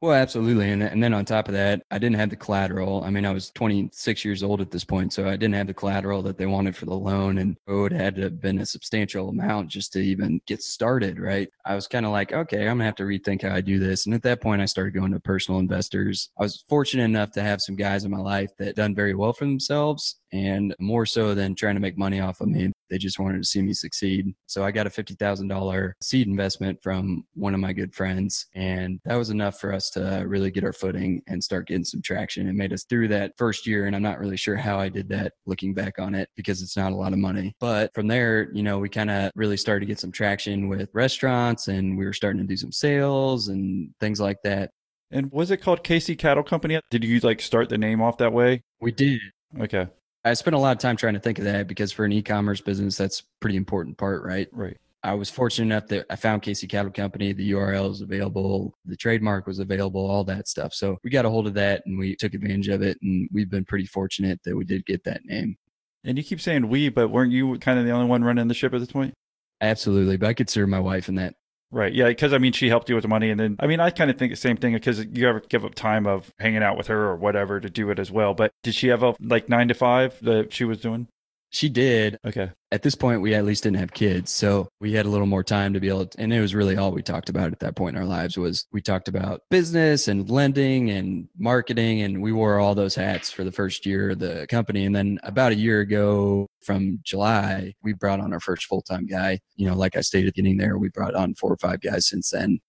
[0.01, 0.69] Well, absolutely.
[0.71, 3.03] And, and then on top of that, I didn't have the collateral.
[3.03, 5.73] I mean, I was 26 years old at this point, so I didn't have the
[5.73, 7.37] collateral that they wanted for the loan.
[7.39, 10.61] And it would have had to have been a substantial amount just to even get
[10.63, 11.49] started, right?
[11.65, 13.77] I was kind of like, okay, I'm going to have to rethink how I do
[13.77, 14.05] this.
[14.05, 16.29] And at that point, I started going to personal investors.
[16.39, 19.33] I was fortunate enough to have some guys in my life that done very well
[19.33, 22.71] for themselves and more so than trying to make money off of me.
[22.89, 24.33] They just wanted to see me succeed.
[24.47, 28.47] So I got a $50,000 seed investment from one of my good friends.
[28.55, 32.01] And that was enough for us to really get our footing and start getting some
[32.01, 32.47] traction.
[32.47, 33.85] It made us through that first year.
[33.85, 36.77] And I'm not really sure how I did that looking back on it because it's
[36.77, 37.53] not a lot of money.
[37.59, 40.89] But from there, you know, we kind of really started to get some traction with
[40.93, 44.71] restaurants and we were starting to do some sales and things like that.
[45.11, 46.79] And was it called KC Cattle Company?
[46.91, 48.63] Did you like start the name off that way?
[48.79, 49.19] We did.
[49.59, 49.87] Okay.
[50.29, 52.61] I spent a lot of time trying to think of that because for an e-commerce
[52.61, 54.47] business, that's pretty important part, right?
[54.51, 54.77] Right.
[55.01, 57.31] I was fortunate enough that I found KC Cattle Company.
[57.31, 60.73] The URL is available, the trademark was available, all that stuff.
[60.73, 62.97] So we got a hold of that and we took advantage of it.
[63.01, 65.57] And we've been pretty fortunate that we did get that name.
[66.03, 68.53] And you keep saying we, but weren't you kind of the only one running the
[68.53, 69.13] ship at this point?
[69.61, 70.17] Absolutely.
[70.17, 71.35] But I consider my wife in that.
[71.71, 71.93] Right.
[71.93, 72.07] Yeah.
[72.07, 73.29] Because I mean, she helped you with the money.
[73.29, 75.63] And then, I mean, I kind of think the same thing because you ever give
[75.63, 78.33] up time of hanging out with her or whatever to do it as well.
[78.33, 81.07] But did she have a like nine to five that she was doing?
[81.51, 82.19] She did.
[82.23, 82.51] Okay.
[82.71, 84.31] At this point, we at least didn't have kids.
[84.31, 86.77] So we had a little more time to be able to, and it was really
[86.77, 90.07] all we talked about at that point in our lives was we talked about business
[90.07, 92.01] and lending and marketing.
[92.01, 94.85] And we wore all those hats for the first year of the company.
[94.85, 99.07] And then about a year ago from July, we brought on our first full time
[99.07, 99.39] guy.
[99.55, 102.29] You know, like I stated getting there, we brought on four or five guys since
[102.29, 102.59] then.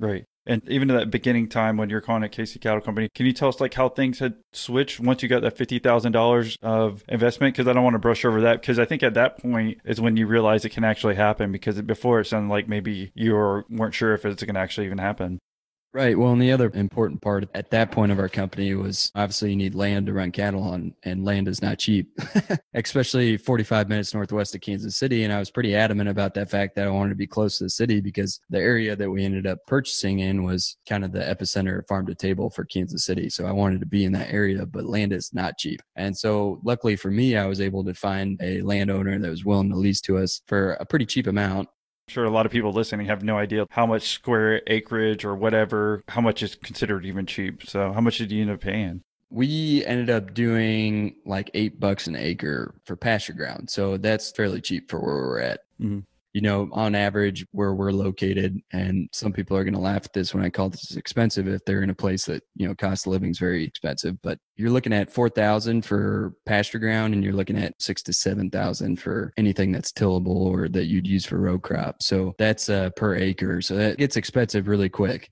[0.00, 0.24] Right.
[0.46, 3.32] And even at that beginning time when you're calling it KC Cattle Company, can you
[3.32, 7.02] tell us like how things had switched once you got that fifty thousand dollars of
[7.08, 7.54] investment?
[7.54, 10.00] Because I don't want to brush over that because I think at that point is
[10.00, 11.50] when you realize it can actually happen.
[11.52, 14.98] Because before it sounded like maybe you weren't sure if it's going to actually even
[14.98, 15.38] happen.
[15.96, 16.18] Right.
[16.18, 19.56] Well, and the other important part at that point of our company was obviously you
[19.56, 22.10] need land to run cattle on, and land is not cheap,
[22.74, 25.24] especially 45 minutes northwest of Kansas City.
[25.24, 27.64] And I was pretty adamant about that fact that I wanted to be close to
[27.64, 31.20] the city because the area that we ended up purchasing in was kind of the
[31.20, 33.30] epicenter farm to table for Kansas City.
[33.30, 35.80] So I wanted to be in that area, but land is not cheap.
[35.94, 39.70] And so luckily for me, I was able to find a landowner that was willing
[39.70, 41.70] to lease to us for a pretty cheap amount
[42.08, 46.02] sure a lot of people listening have no idea how much square acreage or whatever,
[46.08, 47.66] how much is considered even cheap.
[47.66, 49.02] So, how much did you end up paying?
[49.30, 53.70] We ended up doing like eight bucks an acre for pasture ground.
[53.70, 55.60] So, that's fairly cheap for where we're at.
[55.80, 56.00] Mm-hmm
[56.36, 60.12] you know, on average where we're located, and some people are going to laugh at
[60.12, 63.06] this when I call this expensive if they're in a place that, you know, cost
[63.06, 67.32] of living is very expensive, but you're looking at 4,000 for pasture ground and you're
[67.32, 71.58] looking at six to 7,000 for anything that's tillable or that you'd use for row
[71.58, 72.02] crop.
[72.02, 73.62] So that's uh, per acre.
[73.62, 75.30] So that gets expensive really quick.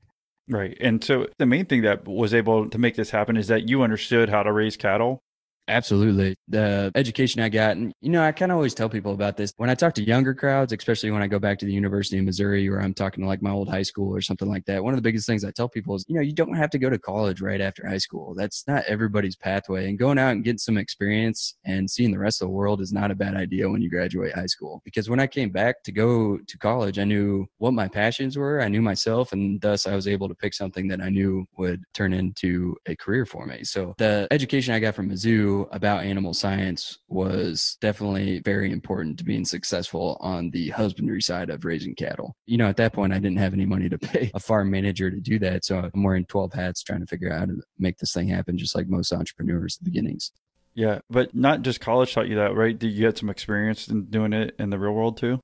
[0.48, 0.74] Right.
[0.80, 3.82] And so the main thing that was able to make this happen is that you
[3.82, 5.22] understood how to raise cattle
[5.66, 6.36] Absolutely.
[6.48, 9.54] The education I got, and you know, I kind of always tell people about this
[9.56, 12.24] when I talk to younger crowds, especially when I go back to the University of
[12.24, 14.84] Missouri or I'm talking to like my old high school or something like that.
[14.84, 16.78] One of the biggest things I tell people is, you know, you don't have to
[16.78, 18.34] go to college right after high school.
[18.34, 19.88] That's not everybody's pathway.
[19.88, 22.92] And going out and getting some experience and seeing the rest of the world is
[22.92, 24.82] not a bad idea when you graduate high school.
[24.84, 28.60] Because when I came back to go to college, I knew what my passions were,
[28.60, 31.82] I knew myself, and thus I was able to pick something that I knew would
[31.94, 33.64] turn into a career for me.
[33.64, 39.24] So the education I got from Mizzou about animal science was definitely very important to
[39.24, 42.36] being successful on the husbandry side of raising cattle.
[42.46, 45.10] You know, at that point, I didn't have any money to pay a farm manager
[45.10, 45.64] to do that.
[45.64, 48.58] So I'm wearing 12 hats trying to figure out how to make this thing happen,
[48.58, 50.32] just like most entrepreneurs at the beginnings.
[50.74, 52.76] Yeah, but not just college taught you that, right?
[52.76, 55.40] Did you get some experience in doing it in the real world too?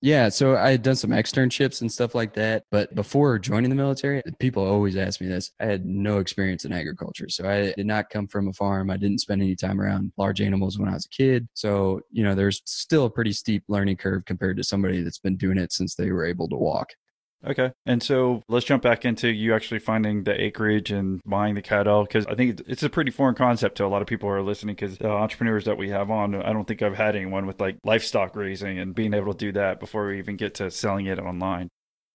[0.00, 2.64] Yeah, so I had done some externships and stuff like that.
[2.70, 5.50] But before joining the military, people always ask me this.
[5.60, 7.28] I had no experience in agriculture.
[7.28, 8.90] So I did not come from a farm.
[8.90, 11.48] I didn't spend any time around large animals when I was a kid.
[11.54, 15.36] So, you know, there's still a pretty steep learning curve compared to somebody that's been
[15.36, 16.90] doing it since they were able to walk.
[17.46, 17.72] Okay.
[17.86, 22.02] And so let's jump back into you actually finding the acreage and buying the cattle
[22.02, 24.42] because I think it's a pretty foreign concept to a lot of people who are
[24.42, 27.60] listening because the entrepreneurs that we have on, I don't think I've had anyone with
[27.60, 31.06] like livestock raising and being able to do that before we even get to selling
[31.06, 31.68] it online.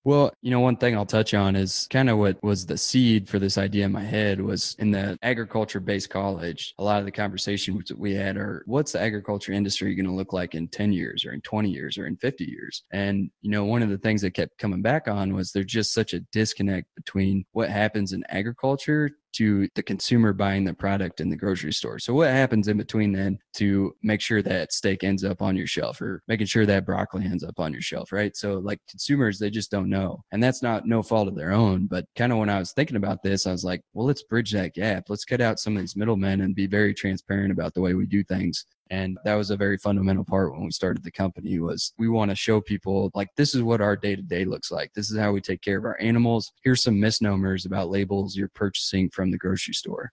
[0.06, 3.30] Well, you know, one thing I'll touch on is kind of what was the seed
[3.30, 6.74] for this idea in my head was in the agriculture based college.
[6.78, 10.12] A lot of the conversations that we had are what's the agriculture industry going to
[10.12, 12.84] look like in 10 years or in 20 years or in 50 years?
[12.92, 15.94] And, you know, one of the things that kept coming back on was there's just
[15.94, 21.30] such a disconnect between what happens in agriculture to the consumer buying the product in
[21.30, 22.00] the grocery store.
[22.00, 25.68] So what happens in between then to make sure that steak ends up on your
[25.68, 28.36] shelf or making sure that broccoli ends up on your shelf, right?
[28.36, 30.24] So like consumers, they just don't know.
[30.32, 31.88] And that's not no fault of their own.
[31.88, 34.52] But kind of when I was thinking about this, I was like, well, let's bridge
[34.52, 35.06] that gap.
[35.10, 38.06] Let's cut out some of these middlemen and be very transparent about the way we
[38.06, 41.94] do things and that was a very fundamental part when we started the company was
[41.98, 44.92] we want to show people like this is what our day to day looks like.
[44.94, 46.52] This is how we take care of our animals.
[46.64, 50.12] Here's some misnomers about labels you're purchasing from the grocery store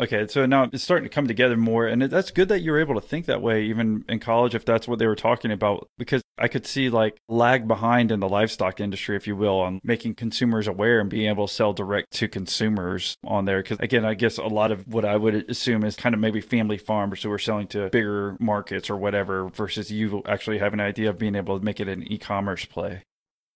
[0.00, 2.94] Okay, so now it's starting to come together more, and that's good that you're able
[2.94, 5.88] to think that way, even in college, if that's what they were talking about.
[5.98, 9.78] Because I could see like lag behind in the livestock industry, if you will, on
[9.84, 13.62] making consumers aware and being able to sell direct to consumers on there.
[13.62, 16.40] Because again, I guess a lot of what I would assume is kind of maybe
[16.40, 20.80] family farmers who are selling to bigger markets or whatever, versus you actually have an
[20.80, 23.02] idea of being able to make it an e-commerce play.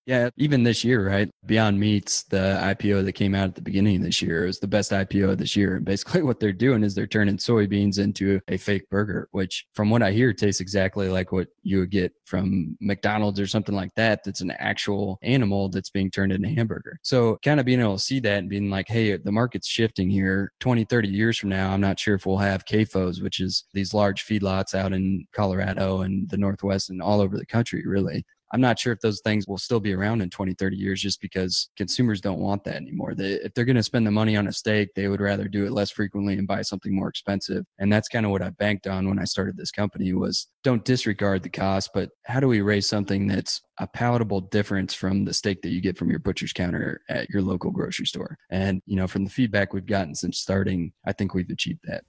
[0.06, 1.30] Yeah, even this year, right?
[1.46, 4.66] Beyond Meats, the IPO that came out at the beginning of this year is the
[4.66, 5.76] best IPO of this year.
[5.76, 9.88] And basically, what they're doing is they're turning soybeans into a fake burger, which, from
[9.88, 13.94] what I hear, tastes exactly like what you would get from McDonald's or something like
[13.96, 14.20] that.
[14.24, 16.98] That's an actual animal that's being turned into a hamburger.
[17.02, 20.10] So, kind of being able to see that and being like, hey, the market's shifting
[20.10, 21.72] here 20, 30 years from now.
[21.72, 26.02] I'm not sure if we'll have CAFOs, which is these large feedlots out in Colorado
[26.02, 28.26] and the Northwest and all over the country, really.
[28.54, 31.20] I'm not sure if those things will still be around in 20, 30 years just
[31.20, 33.12] because consumers don't want that anymore.
[33.12, 35.66] They, if they're going to spend the money on a steak, they would rather do
[35.66, 37.66] it less frequently and buy something more expensive.
[37.80, 40.84] And that's kind of what I banked on when I started this company was don't
[40.84, 45.34] disregard the cost, but how do we raise something that's a palatable difference from the
[45.34, 48.38] steak that you get from your butcher's counter at your local grocery store?
[48.50, 52.04] And, you know, from the feedback we've gotten since starting, I think we've achieved that.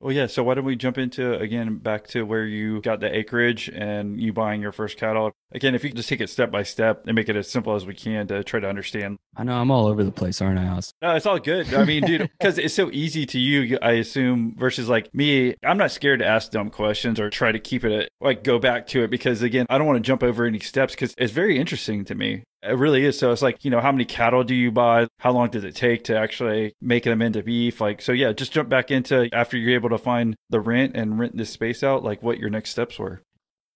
[0.00, 0.26] Well, yeah.
[0.26, 4.18] So why don't we jump into again back to where you got the acreage and
[4.18, 5.32] you buying your first cattle?
[5.52, 7.84] Again, if you just take it step by step and make it as simple as
[7.84, 9.18] we can to try to understand.
[9.36, 10.80] I know I'm all over the place, aren't I?
[11.02, 11.72] No, it's all good.
[11.74, 15.54] I mean, dude, because it's so easy to you, I assume, versus like me.
[15.64, 18.58] I'm not scared to ask dumb questions or try to keep it at, like go
[18.58, 21.32] back to it because again, I don't want to jump over any steps because it's
[21.32, 22.44] very interesting to me.
[22.62, 23.18] It really is.
[23.18, 25.08] So it's like, you know, how many cattle do you buy?
[25.18, 27.80] How long does it take to actually make them into beef?
[27.80, 31.18] Like, so yeah, just jump back into after you're able to find the rent and
[31.18, 33.22] rent this space out, like what your next steps were.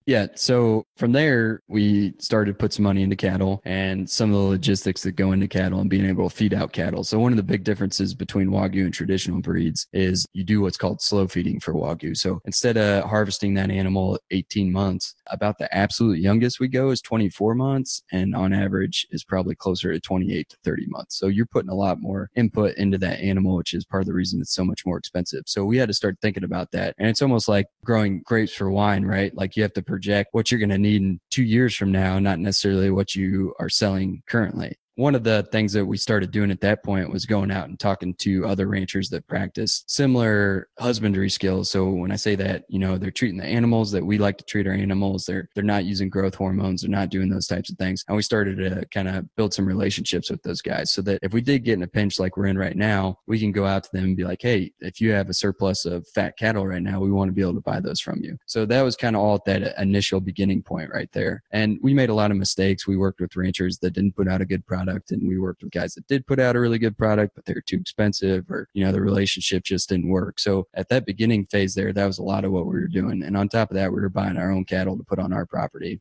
[0.07, 0.27] Yeah.
[0.35, 4.43] So from there, we started to put some money into cattle and some of the
[4.43, 7.05] logistics that go into cattle and being able to feed out cattle.
[7.05, 10.77] So one of the big differences between Wagyu and traditional breeds is you do what's
[10.77, 12.15] called slow feeding for Wagyu.
[12.15, 17.01] So instead of harvesting that animal 18 months, about the absolute youngest we go is
[17.01, 18.03] 24 months.
[18.13, 21.19] And on average is probably closer to 28 to 30 months.
[21.19, 24.13] So you're putting a lot more input into that animal, which is part of the
[24.13, 25.45] reason it's so much more expensive.
[25.47, 26.95] So we had to start thinking about that.
[26.99, 29.35] And it's almost like growing grapes for wine, right?
[29.35, 32.19] Like you have to project what you're going to need in two years from now,
[32.19, 36.51] not necessarily what you are selling currently one of the things that we started doing
[36.51, 41.31] at that point was going out and talking to other ranchers that practice similar husbandry
[41.31, 41.71] skills.
[41.71, 44.45] So when I say that, you know, they're treating the animals that we like to
[44.45, 45.25] treat our animals.
[45.27, 46.83] They're they're not using growth hormones.
[46.83, 48.05] They're not doing those types of things.
[48.09, 51.33] And we started to kind of build some relationships with those guys so that if
[51.33, 53.85] we did get in a pinch like we're in right now, we can go out
[53.85, 56.83] to them and be like, hey, if you have a surplus of fat cattle right
[56.83, 58.39] now, we want to be able to buy those from you.
[58.47, 61.43] So that was kind of all at that initial beginning point right there.
[61.51, 62.87] And we made a lot of mistakes.
[62.87, 65.63] We worked with ranchers that didn't put out a good product product and we worked
[65.63, 68.51] with guys that did put out a really good product but they were too expensive
[68.51, 72.07] or you know the relationship just didn't work so at that beginning phase there that
[72.07, 74.09] was a lot of what we were doing and on top of that we were
[74.09, 76.01] buying our own cattle to put on our property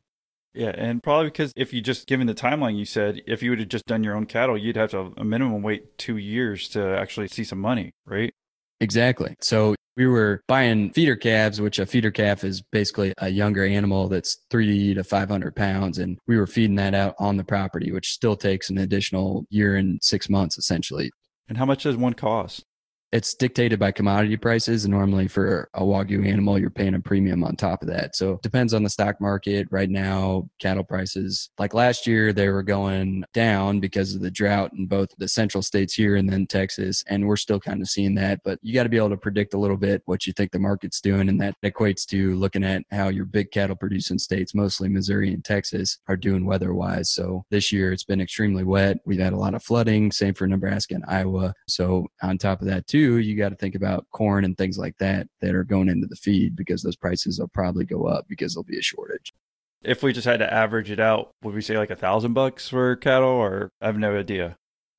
[0.56, 3.58] yeah, and probably because if you just given the timeline you said, if you would
[3.58, 6.96] have just done your own cattle, you'd have to a minimum wait two years to
[6.96, 8.32] actually see some money, right?
[8.80, 9.34] Exactly.
[9.40, 14.08] So we were buying feeder calves, which a feeder calf is basically a younger animal
[14.08, 15.98] that's three to 500 pounds.
[15.98, 19.76] And we were feeding that out on the property, which still takes an additional year
[19.76, 21.10] and six months essentially.
[21.48, 22.64] And how much does one cost?
[23.14, 24.84] It's dictated by commodity prices.
[24.84, 28.16] And normally for a Wagyu animal, you're paying a premium on top of that.
[28.16, 29.68] So it depends on the stock market.
[29.70, 34.72] Right now, cattle prices, like last year, they were going down because of the drought
[34.72, 37.04] in both the central states here and then Texas.
[37.06, 38.40] And we're still kind of seeing that.
[38.42, 40.58] But you got to be able to predict a little bit what you think the
[40.58, 41.28] market's doing.
[41.28, 45.44] And that equates to looking at how your big cattle producing states, mostly Missouri and
[45.44, 47.10] Texas, are doing weather wise.
[47.10, 48.96] So this year, it's been extremely wet.
[49.06, 51.54] We've had a lot of flooding, same for Nebraska and Iowa.
[51.68, 54.96] So on top of that, too, you got to think about corn and things like
[54.98, 58.54] that that are going into the feed because those prices will probably go up because
[58.54, 59.32] there'll be a shortage.
[59.82, 62.68] If we just had to average it out, would we say like a thousand bucks
[62.68, 64.56] for cattle, or I have no idea?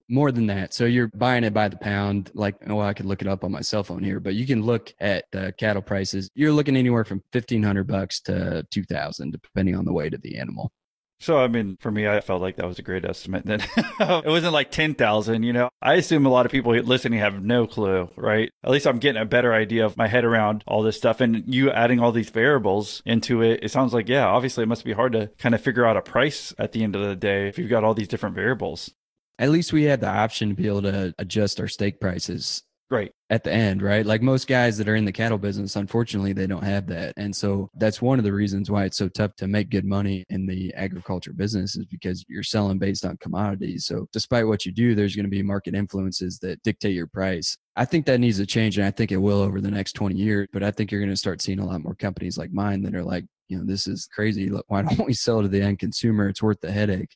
[0.07, 0.73] More than that.
[0.73, 2.29] So you're buying it by the pound.
[2.35, 4.61] Like, oh, I could look it up on my cell phone here, but you can
[4.61, 6.29] look at the cattle prices.
[6.35, 10.21] You're looking anywhere from fifteen hundred bucks to two thousand, depending on the weight of
[10.21, 10.71] the animal.
[11.19, 13.45] So, I mean, for me, I felt like that was a great estimate.
[13.45, 13.61] Then
[13.99, 15.69] um, it wasn't like 10,000, you know?
[15.81, 18.49] I assume a lot of people listening have no clue, right?
[18.63, 21.21] At least I'm getting a better idea of my head around all this stuff.
[21.21, 24.83] And you adding all these variables into it, it sounds like, yeah, obviously it must
[24.83, 27.47] be hard to kind of figure out a price at the end of the day
[27.47, 28.91] if you've got all these different variables.
[29.37, 33.11] At least we had the option to be able to adjust our steak prices Right.
[33.31, 34.05] At the end, right?
[34.05, 37.13] Like most guys that are in the cattle business, unfortunately, they don't have that.
[37.17, 40.23] And so that's one of the reasons why it's so tough to make good money
[40.29, 43.85] in the agriculture business is because you're selling based on commodities.
[43.87, 47.57] So despite what you do, there's going to be market influences that dictate your price.
[47.75, 48.77] I think that needs to change.
[48.77, 50.47] And I think it will over the next 20 years.
[50.53, 52.93] But I think you're going to start seeing a lot more companies like mine that
[52.93, 54.51] are like, you know, this is crazy.
[54.67, 56.29] Why don't we sell to the end consumer?
[56.29, 57.15] It's worth the headache.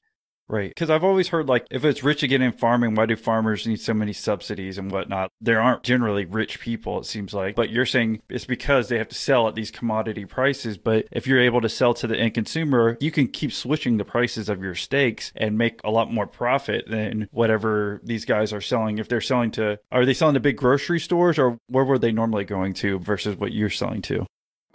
[0.49, 0.71] Right.
[0.71, 3.79] Because I've always heard like if it's rich again in farming, why do farmers need
[3.79, 5.31] so many subsidies and whatnot?
[5.39, 7.55] There aren't generally rich people, it seems like.
[7.55, 10.77] But you're saying it's because they have to sell at these commodity prices.
[10.77, 14.05] But if you're able to sell to the end consumer, you can keep switching the
[14.05, 18.61] prices of your steaks and make a lot more profit than whatever these guys are
[18.61, 18.97] selling.
[18.97, 22.11] If they're selling to, are they selling to big grocery stores or where were they
[22.11, 24.25] normally going to versus what you're selling to?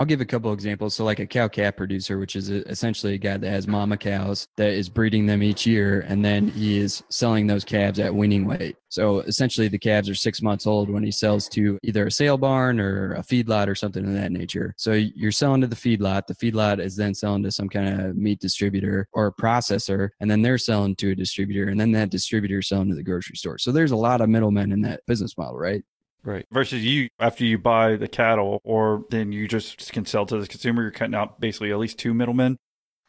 [0.00, 0.94] I'll give a couple examples.
[0.94, 3.96] So, like a cow calf producer, which is uh, essentially a guy that has mama
[3.96, 8.12] cows that is breeding them each year, and then he is selling those calves at
[8.12, 8.76] weaning weight.
[8.88, 12.37] So, essentially, the calves are six months old when he sells to either a sale
[12.37, 14.74] barn or a feedlot or something of that nature.
[14.76, 16.26] So, you're selling to the feedlot.
[16.26, 20.42] The feedlot is then selling to some kind of meat distributor or processor, and then
[20.42, 23.59] they're selling to a distributor, and then that distributor is selling to the grocery store.
[23.59, 25.85] So, there's a lot of middlemen in that business model, right?
[26.24, 26.46] Right.
[26.50, 30.46] Versus you, after you buy the cattle, or then you just can sell to the
[30.46, 32.56] consumer, you're cutting out basically at least two middlemen.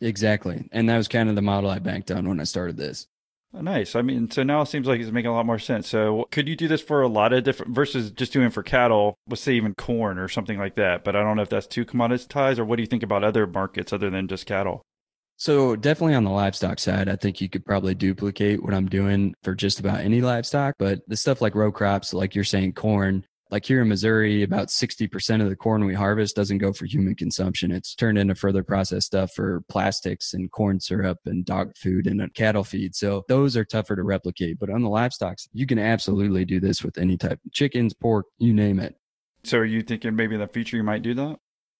[0.01, 0.67] Exactly.
[0.71, 3.07] And that was kind of the model I banked on when I started this.
[3.53, 3.95] Oh, nice.
[3.95, 5.87] I mean, so now it seems like it's making a lot more sense.
[5.87, 9.15] So, could you do this for a lot of different versus just doing for cattle,
[9.29, 11.05] let's say even corn or something like that?
[11.05, 13.47] But I don't know if that's too commoditized, or what do you think about other
[13.47, 14.81] markets other than just cattle?
[15.37, 19.35] So definitely on the livestock side, I think you could probably duplicate what I'm doing
[19.43, 20.75] for just about any livestock.
[20.79, 24.69] But the stuff like row crops, like you're saying corn, Like here in Missouri, about
[24.69, 27.71] 60% of the corn we harvest doesn't go for human consumption.
[27.71, 32.21] It's turned into further processed stuff for plastics and corn syrup and dog food and
[32.21, 32.95] uh, cattle feed.
[32.95, 34.57] So those are tougher to replicate.
[34.57, 38.53] But on the livestock, you can absolutely do this with any type chickens, pork, you
[38.53, 38.95] name it.
[39.43, 41.37] So are you thinking maybe in the future you might do that?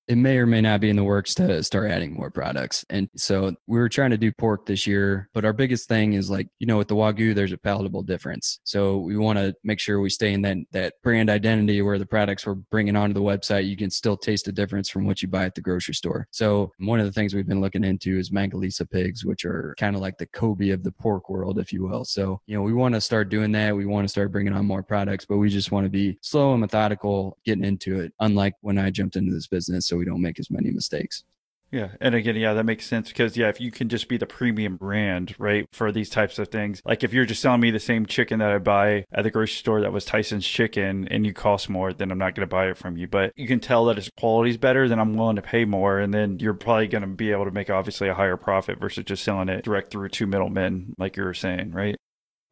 [0.07, 2.85] It may or may not be in the works to start adding more products.
[2.89, 6.29] And so we were trying to do pork this year, but our biggest thing is
[6.29, 8.59] like, you know, with the Wagyu, there's a palatable difference.
[8.63, 12.05] So we want to make sure we stay in that, that brand identity where the
[12.05, 15.27] products we're bringing onto the website, you can still taste the difference from what you
[15.27, 16.27] buy at the grocery store.
[16.31, 19.95] So one of the things we've been looking into is Mangalitsa pigs, which are kind
[19.95, 22.05] of like the Kobe of the pork world, if you will.
[22.05, 23.75] So, you know, we want to start doing that.
[23.75, 26.51] We want to start bringing on more products, but we just want to be slow
[26.51, 28.13] and methodical getting into it.
[28.19, 29.87] Unlike when I jumped into this business.
[29.87, 31.23] So so we don't make as many mistakes.
[31.71, 31.89] Yeah.
[31.99, 34.77] And again, yeah, that makes sense because, yeah, if you can just be the premium
[34.77, 38.05] brand, right, for these types of things, like if you're just selling me the same
[38.05, 41.67] chicken that I buy at the grocery store that was Tyson's chicken and you cost
[41.69, 43.07] more, then I'm not going to buy it from you.
[43.07, 45.99] But you can tell that its quality is better, then I'm willing to pay more.
[45.99, 49.03] And then you're probably going to be able to make obviously a higher profit versus
[49.03, 51.97] just selling it direct through two middlemen, like you were saying, right?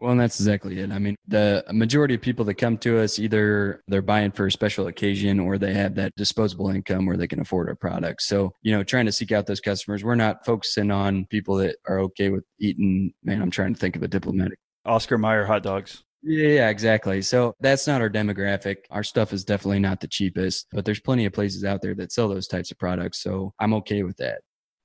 [0.04, 0.92] Well, and that's exactly it.
[0.92, 4.52] I mean, the majority of people that come to us either they're buying for a
[4.52, 8.28] special occasion or they have that disposable income where they can afford our products.
[8.28, 10.04] So, you know, trying to seek out those customers.
[10.04, 13.96] We're not focusing on people that are okay with eating, man, I'm trying to think
[13.96, 14.60] of a diplomatic.
[14.86, 16.04] Oscar Mayer hot dogs.
[16.22, 17.22] Yeah, exactly.
[17.22, 18.80] So that's not our demographic.
[18.92, 22.12] Our stuff is definitely not the cheapest, but there's plenty of places out there that
[22.12, 23.24] sell those types of products.
[23.24, 24.42] So I'm okay with that.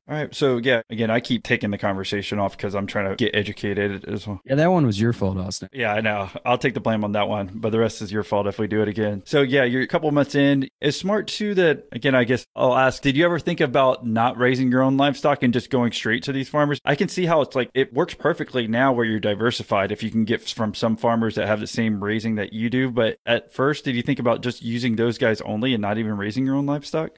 [0.09, 0.35] All right.
[0.35, 4.07] So yeah, again, I keep taking the conversation off because I'm trying to get educated
[4.07, 4.41] as well.
[4.47, 5.69] Yeah, that one was your fault, Austin.
[5.71, 6.31] Yeah, I know.
[6.47, 8.69] I'll take the blame on that one, but the rest is your fault if we
[8.69, 9.23] do it again.
[9.27, 10.69] So yeah, you're a couple months in.
[10.81, 14.39] It's smart too that again, I guess I'll ask, did you ever think about not
[14.39, 16.81] raising your own livestock and just going straight to these farmers?
[16.87, 20.11] I can see how it's like it works perfectly now where you're diversified if you
[20.11, 22.91] can get from some farmers that have the same raising that you do.
[22.91, 26.17] But at first, did you think about just using those guys only and not even
[26.17, 27.11] raising your own livestock?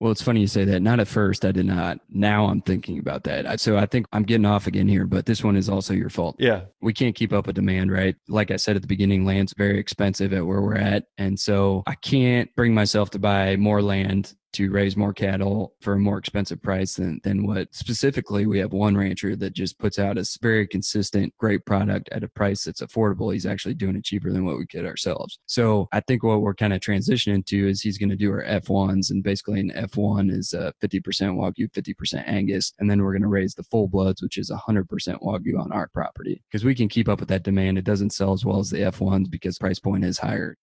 [0.00, 0.80] Well, it's funny you say that.
[0.80, 1.98] Not at first, I did not.
[2.08, 3.60] Now I'm thinking about that.
[3.60, 6.36] So I think I'm getting off again here, but this one is also your fault.
[6.38, 6.62] Yeah.
[6.80, 8.14] We can't keep up with demand, right?
[8.28, 11.06] Like I said at the beginning, land's very expensive at where we're at.
[11.18, 15.94] And so I can't bring myself to buy more land to raise more cattle for
[15.94, 19.98] a more expensive price than, than what specifically we have one rancher that just puts
[19.98, 23.32] out a very consistent, great product at a price that's affordable.
[23.32, 25.38] He's actually doing it cheaper than what we could ourselves.
[25.46, 28.44] So I think what we're kind of transitioning to is he's going to do our
[28.44, 32.72] F1s and basically an F1 is uh, 50% Wagyu, 50% Angus.
[32.78, 35.88] And then we're going to raise the full bloods, which is 100% Wagyu on our
[35.88, 37.78] property because we can keep up with that demand.
[37.78, 40.56] It doesn't sell as well as the F1s because price point is higher.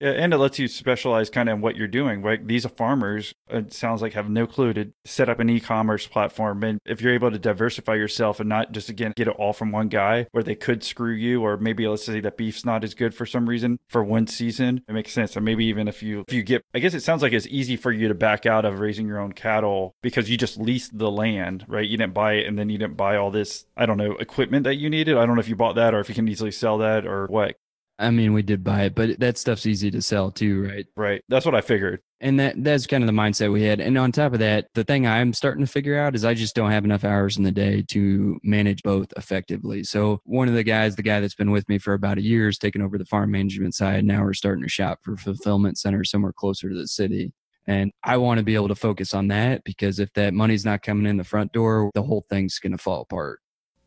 [0.00, 2.46] Yeah, and it lets you specialize kind of in what you're doing, right?
[2.46, 6.64] These farmers, it sounds like, have no clue to set up an e-commerce platform.
[6.64, 9.72] And if you're able to diversify yourself and not just again get it all from
[9.72, 12.94] one guy, where they could screw you, or maybe let's say that beef's not as
[12.94, 15.36] good for some reason for one season, it makes sense.
[15.36, 17.76] And maybe even if you if you get, I guess it sounds like it's easy
[17.76, 21.10] for you to back out of raising your own cattle because you just leased the
[21.10, 21.86] land, right?
[21.86, 24.64] You didn't buy it, and then you didn't buy all this, I don't know, equipment
[24.64, 25.16] that you needed.
[25.18, 27.26] I don't know if you bought that or if you can easily sell that or
[27.26, 27.56] what.
[28.00, 30.86] I mean, we did buy it, but that stuff's easy to sell too, right?
[30.96, 31.22] Right.
[31.28, 32.00] That's what I figured.
[32.22, 33.80] And that that's kind of the mindset we had.
[33.80, 36.54] And on top of that, the thing I'm starting to figure out is I just
[36.54, 39.84] don't have enough hours in the day to manage both effectively.
[39.84, 42.48] So one of the guys, the guy that's been with me for about a year,
[42.48, 44.04] is taking over the farm management side.
[44.04, 47.32] Now we're starting to shop for fulfillment center somewhere closer to the city.
[47.66, 50.82] And I want to be able to focus on that because if that money's not
[50.82, 53.40] coming in the front door, the whole thing's going to fall apart.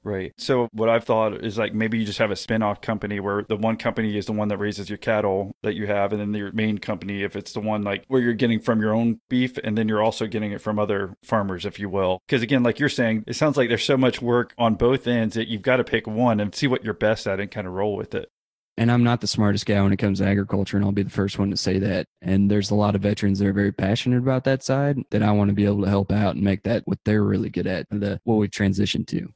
[0.03, 0.33] Right.
[0.37, 3.55] So what I've thought is like maybe you just have a spin-off company where the
[3.55, 6.51] one company is the one that raises your cattle that you have and then your
[6.51, 9.77] main company if it's the one like where you're getting from your own beef and
[9.77, 12.21] then you're also getting it from other farmers if you will.
[12.27, 15.35] Cuz again like you're saying it sounds like there's so much work on both ends
[15.35, 17.73] that you've got to pick one and see what you're best at and kind of
[17.73, 18.29] roll with it.
[18.75, 21.09] And I'm not the smartest guy when it comes to agriculture, and I'll be the
[21.11, 22.07] first one to say that.
[22.23, 25.31] And there's a lot of veterans that are very passionate about that side that I
[25.31, 27.85] want to be able to help out and make that what they're really good at,
[27.91, 29.31] the what we've transitioned to.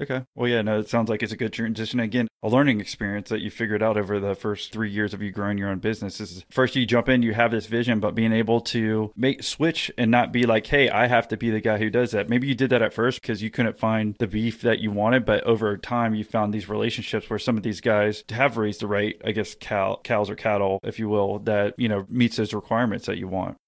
[0.00, 0.24] Okay.
[0.34, 2.00] Well, yeah, no, it sounds like it's a good transition.
[2.00, 5.30] Again, a learning experience that you figured out over the first three years of you
[5.30, 8.32] growing your own business is first you jump in, you have this vision, but being
[8.32, 11.76] able to make switch and not be like, hey, I have to be the guy
[11.76, 12.30] who does that.
[12.30, 15.26] Maybe you did that at first because you couldn't find the beef that you wanted,
[15.26, 18.86] but over time you found these relationships where some of these guys have raised the
[18.86, 22.54] right, I guess, cow, cows or cattle, if you will, that, you know, meets those
[22.54, 23.58] requirements that you want.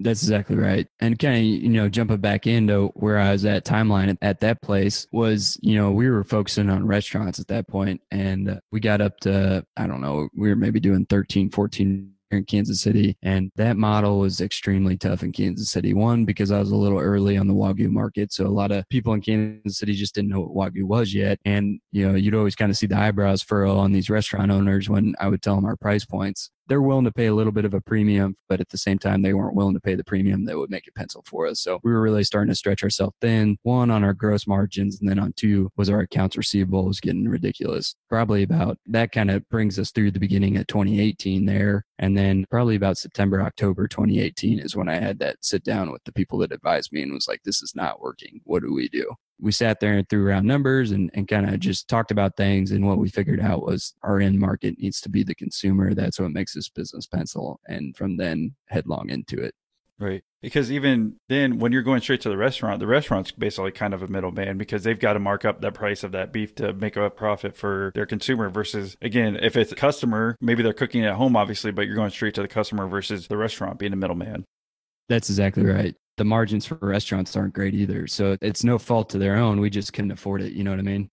[0.00, 0.86] That's exactly right.
[1.00, 4.40] And kind of, you know, jumping back into where I was at timeline at, at,
[4.40, 8.60] that place was, you know, we were focusing on restaurants at that point and uh,
[8.70, 12.80] we got up to, I don't know, we were maybe doing 13, 14 in Kansas
[12.80, 13.16] City.
[13.22, 15.94] And that model was extremely tough in Kansas City.
[15.94, 18.32] One, because I was a little early on the Wagyu market.
[18.32, 21.38] So a lot of people in Kansas City just didn't know what Wagyu was yet.
[21.44, 24.88] And, you know, you'd always kind of see the eyebrows furrow on these restaurant owners
[24.88, 26.50] when I would tell them our price points.
[26.68, 29.22] They're willing to pay a little bit of a premium, but at the same time,
[29.22, 31.60] they weren't willing to pay the premium that would make it pencil for us.
[31.60, 33.56] So we were really starting to stretch ourselves thin.
[33.62, 37.28] One on our gross margins, and then on two was our accounts receivable was getting
[37.28, 37.94] ridiculous.
[38.08, 41.84] Probably about that kind of brings us through the beginning of 2018 there.
[41.98, 46.04] And then probably about September, October 2018 is when I had that sit down with
[46.04, 48.40] the people that advised me and was like, this is not working.
[48.44, 49.14] What do we do?
[49.40, 52.70] We sat there and threw around numbers and, and kind of just talked about things.
[52.70, 55.94] And what we figured out was our end market needs to be the consumer.
[55.94, 57.60] That's what makes this business pencil.
[57.66, 59.54] And from then headlong into it.
[60.00, 60.22] Right.
[60.40, 64.02] Because even then, when you're going straight to the restaurant, the restaurant's basically kind of
[64.02, 66.96] a middleman because they've got to mark up that price of that beef to make
[66.96, 68.48] a profit for their consumer.
[68.48, 71.96] Versus, again, if it's a customer, maybe they're cooking it at home, obviously, but you're
[71.96, 74.44] going straight to the customer versus the restaurant being a middleman.
[75.08, 78.06] That's exactly right the margins for restaurants aren't great either.
[78.06, 79.60] So it's no fault to their own.
[79.60, 80.52] We just couldn't afford it.
[80.52, 81.08] You know what I mean?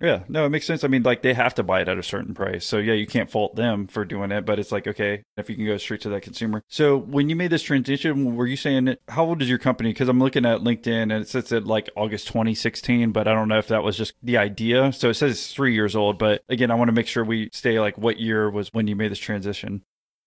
[0.00, 0.82] Yeah, no, it makes sense.
[0.82, 2.66] I mean, like they have to buy it at a certain price.
[2.66, 5.54] So yeah, you can't fault them for doing it, but it's like, okay, if you
[5.54, 6.60] can go straight to that consumer.
[6.68, 9.90] So when you made this transition, were you saying how old is your company?
[9.90, 13.46] Because I'm looking at LinkedIn and it says it like August 2016, but I don't
[13.46, 14.92] know if that was just the idea.
[14.92, 17.48] So it says it's three years old, but again, I want to make sure we
[17.52, 19.84] stay like what year was when you made this transition.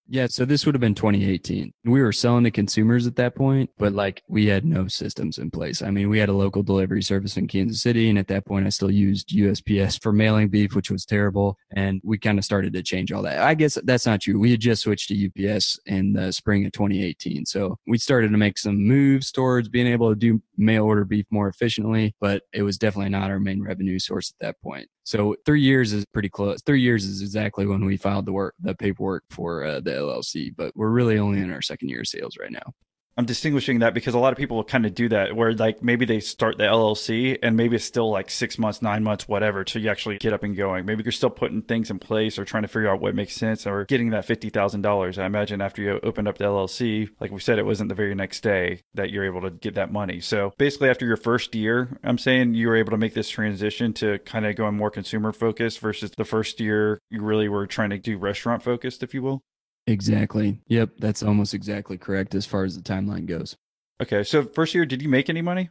[0.07, 1.73] Yeah, so this would have been 2018.
[1.85, 5.49] We were selling to consumers at that point, but like we had no systems in
[5.49, 5.81] place.
[5.81, 8.67] I mean, we had a local delivery service in Kansas City, and at that point,
[8.67, 11.57] I still used USPS for mailing beef, which was terrible.
[11.71, 13.39] And we kind of started to change all that.
[13.39, 14.39] I guess that's not true.
[14.39, 17.45] We had just switched to UPS in the spring of 2018.
[17.47, 21.25] So we started to make some moves towards being able to do mail order beef
[21.31, 24.87] more efficiently, but it was definitely not our main revenue source at that point.
[25.05, 26.61] So three years is pretty close.
[26.65, 30.51] Three years is exactly when we filed the work, the paperwork for uh, the LLC,
[30.57, 32.73] but we're really only in our second year of sales right now.
[33.17, 35.81] I'm distinguishing that because a lot of people will kind of do that where like
[35.81, 39.63] maybe they start the LLC and maybe it's still like six months, nine months, whatever,
[39.63, 40.85] till you actually get up and going.
[40.85, 43.65] Maybe you're still putting things in place or trying to figure out what makes sense
[43.65, 45.17] or getting that $50,000.
[45.17, 48.15] I imagine after you opened up the LLC, like we said, it wasn't the very
[48.15, 50.19] next day that you're able to get that money.
[50.19, 53.93] So basically, after your first year, I'm saying you were able to make this transition
[53.93, 57.91] to kind of going more consumer focused versus the first year you really were trying
[57.91, 59.41] to do restaurant focused, if you will.
[59.87, 60.59] Exactly.
[60.67, 60.91] Yep.
[60.99, 63.55] That's almost exactly correct as far as the timeline goes.
[64.01, 64.23] Okay.
[64.23, 65.69] So first year, did you make any money?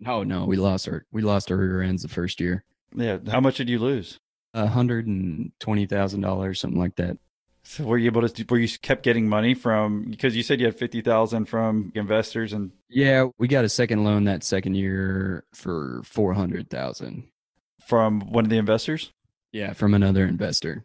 [0.00, 0.44] No, no.
[0.44, 2.64] We lost our we lost our rear ends the first year.
[2.94, 3.18] Yeah.
[3.28, 4.18] How much did you lose?
[4.52, 7.18] A hundred and twenty thousand dollars, something like that.
[7.66, 8.44] So were you able to?
[8.50, 10.10] Were you kept getting money from?
[10.10, 14.04] Because you said you had fifty thousand from investors, and yeah, we got a second
[14.04, 17.24] loan that second year for four hundred thousand
[17.86, 19.12] from one of the investors.
[19.50, 20.84] Yeah, from another investor.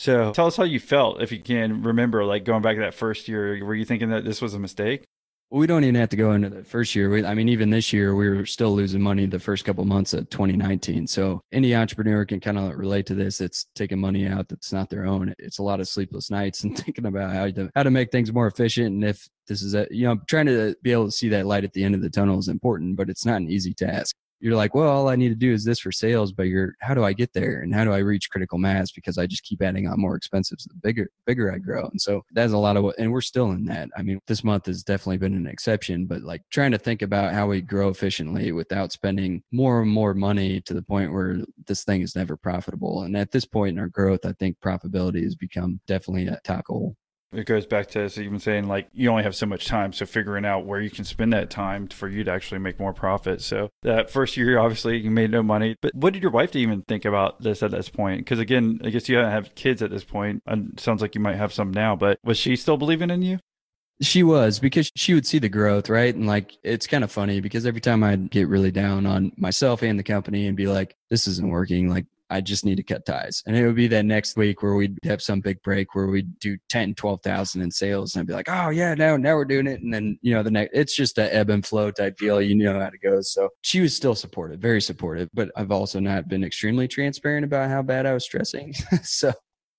[0.00, 2.94] So tell us how you felt, if you can remember, like going back to that
[2.94, 3.62] first year.
[3.62, 5.04] Were you thinking that this was a mistake?
[5.50, 7.10] we don't even have to go into the first year.
[7.10, 9.88] We, I mean, even this year, we were still losing money the first couple of
[9.88, 11.08] months of 2019.
[11.08, 13.40] So any entrepreneur can kind of relate to this.
[13.40, 15.34] It's taking money out that's not their own.
[15.38, 18.32] It's a lot of sleepless nights and thinking about how to how to make things
[18.32, 18.86] more efficient.
[18.86, 21.64] And if this is a you know trying to be able to see that light
[21.64, 24.56] at the end of the tunnel is important, but it's not an easy task you're
[24.56, 27.04] like, well, all I need to do is this for sales, but you're, how do
[27.04, 27.60] I get there?
[27.60, 28.90] And how do I reach critical mass?
[28.90, 31.86] Because I just keep adding on more expenses the bigger, bigger I grow.
[31.86, 33.90] And so that's a lot of what, and we're still in that.
[33.96, 37.34] I mean, this month has definitely been an exception, but like trying to think about
[37.34, 41.84] how we grow efficiently without spending more and more money to the point where this
[41.84, 43.02] thing is never profitable.
[43.02, 46.64] And at this point in our growth, I think profitability has become definitely a top
[46.64, 46.96] goal.
[47.32, 50.44] It goes back to even saying like you only have so much time, so figuring
[50.44, 53.40] out where you can spend that time for you to actually make more profit.
[53.40, 55.76] So that first year, obviously, you made no money.
[55.80, 58.22] But what did your wife even think about this at this point?
[58.22, 60.42] Because again, I guess you haven't have kids at this point.
[60.46, 63.38] It sounds like you might have some now, but was she still believing in you?
[64.02, 66.14] She was because she would see the growth, right?
[66.14, 69.82] And like it's kind of funny because every time I'd get really down on myself
[69.82, 73.04] and the company and be like, this isn't working, like I just need to cut
[73.04, 73.42] ties.
[73.46, 76.38] And it would be that next week where we'd have some big break where we'd
[76.38, 78.14] do 10, 12,000 in sales.
[78.14, 79.80] And I'd be like, oh, yeah, now, now we're doing it.
[79.80, 82.40] And then, you know, the next, it's just a ebb and flow type deal.
[82.40, 83.32] You know how it goes.
[83.32, 85.28] So she was still supportive, very supportive.
[85.34, 88.74] But I've also not been extremely transparent about how bad I was stressing.
[89.02, 89.32] so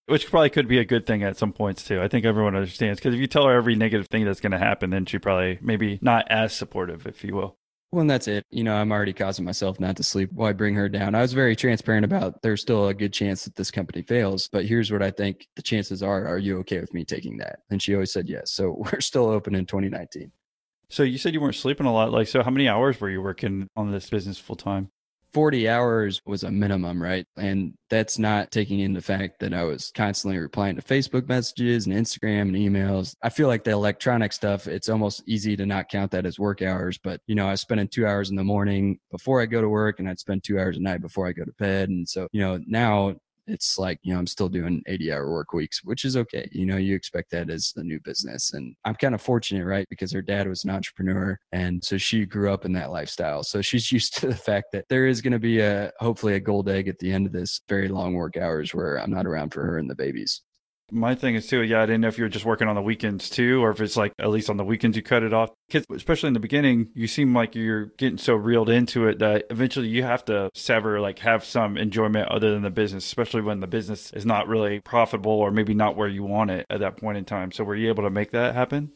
[0.07, 2.01] which probably could be a good thing at some points too.
[2.01, 4.57] I think everyone understands because if you tell her every negative thing that's going to
[4.57, 7.57] happen, then she probably maybe not as supportive, if you will.
[7.91, 8.45] Well, and that's it.
[8.51, 10.29] You know, I'm already causing myself not to sleep.
[10.31, 11.13] Why bring her down?
[11.13, 14.65] I was very transparent about there's still a good chance that this company fails, but
[14.65, 16.25] here's what I think the chances are.
[16.25, 17.59] Are you okay with me taking that?
[17.69, 18.53] And she always said yes.
[18.53, 20.31] So we're still open in 2019.
[20.89, 22.11] So you said you weren't sleeping a lot.
[22.11, 24.89] Like, so how many hours were you working on this business full time?
[25.33, 27.25] 40 hours was a minimum, right?
[27.37, 31.95] And that's not taking into fact that I was constantly replying to Facebook messages and
[31.95, 33.15] Instagram and emails.
[33.21, 36.61] I feel like the electronic stuff, it's almost easy to not count that as work
[36.61, 36.97] hours.
[36.97, 39.69] But, you know, I was spending two hours in the morning before I go to
[39.69, 41.89] work and I'd spend two hours a night before I go to bed.
[41.89, 43.15] And so, you know, now
[43.47, 46.47] it's like, you know, I'm still doing 80 hour work weeks, which is okay.
[46.51, 48.53] You know, you expect that as a new business.
[48.53, 49.87] And I'm kind of fortunate, right?
[49.89, 51.37] Because her dad was an entrepreneur.
[51.51, 53.43] And so she grew up in that lifestyle.
[53.43, 56.39] So she's used to the fact that there is going to be a, hopefully a
[56.39, 59.51] gold egg at the end of this very long work hours where I'm not around
[59.51, 60.41] for her and the babies.
[60.93, 62.81] My thing is too, yeah, I didn't know if you were just working on the
[62.81, 65.49] weekends too, or if it's like at least on the weekends you cut it off.
[65.67, 69.45] Because especially in the beginning, you seem like you're getting so reeled into it that
[69.49, 73.61] eventually you have to sever, like have some enjoyment other than the business, especially when
[73.61, 76.97] the business is not really profitable or maybe not where you want it at that
[76.97, 77.53] point in time.
[77.53, 78.91] So were you able to make that happen?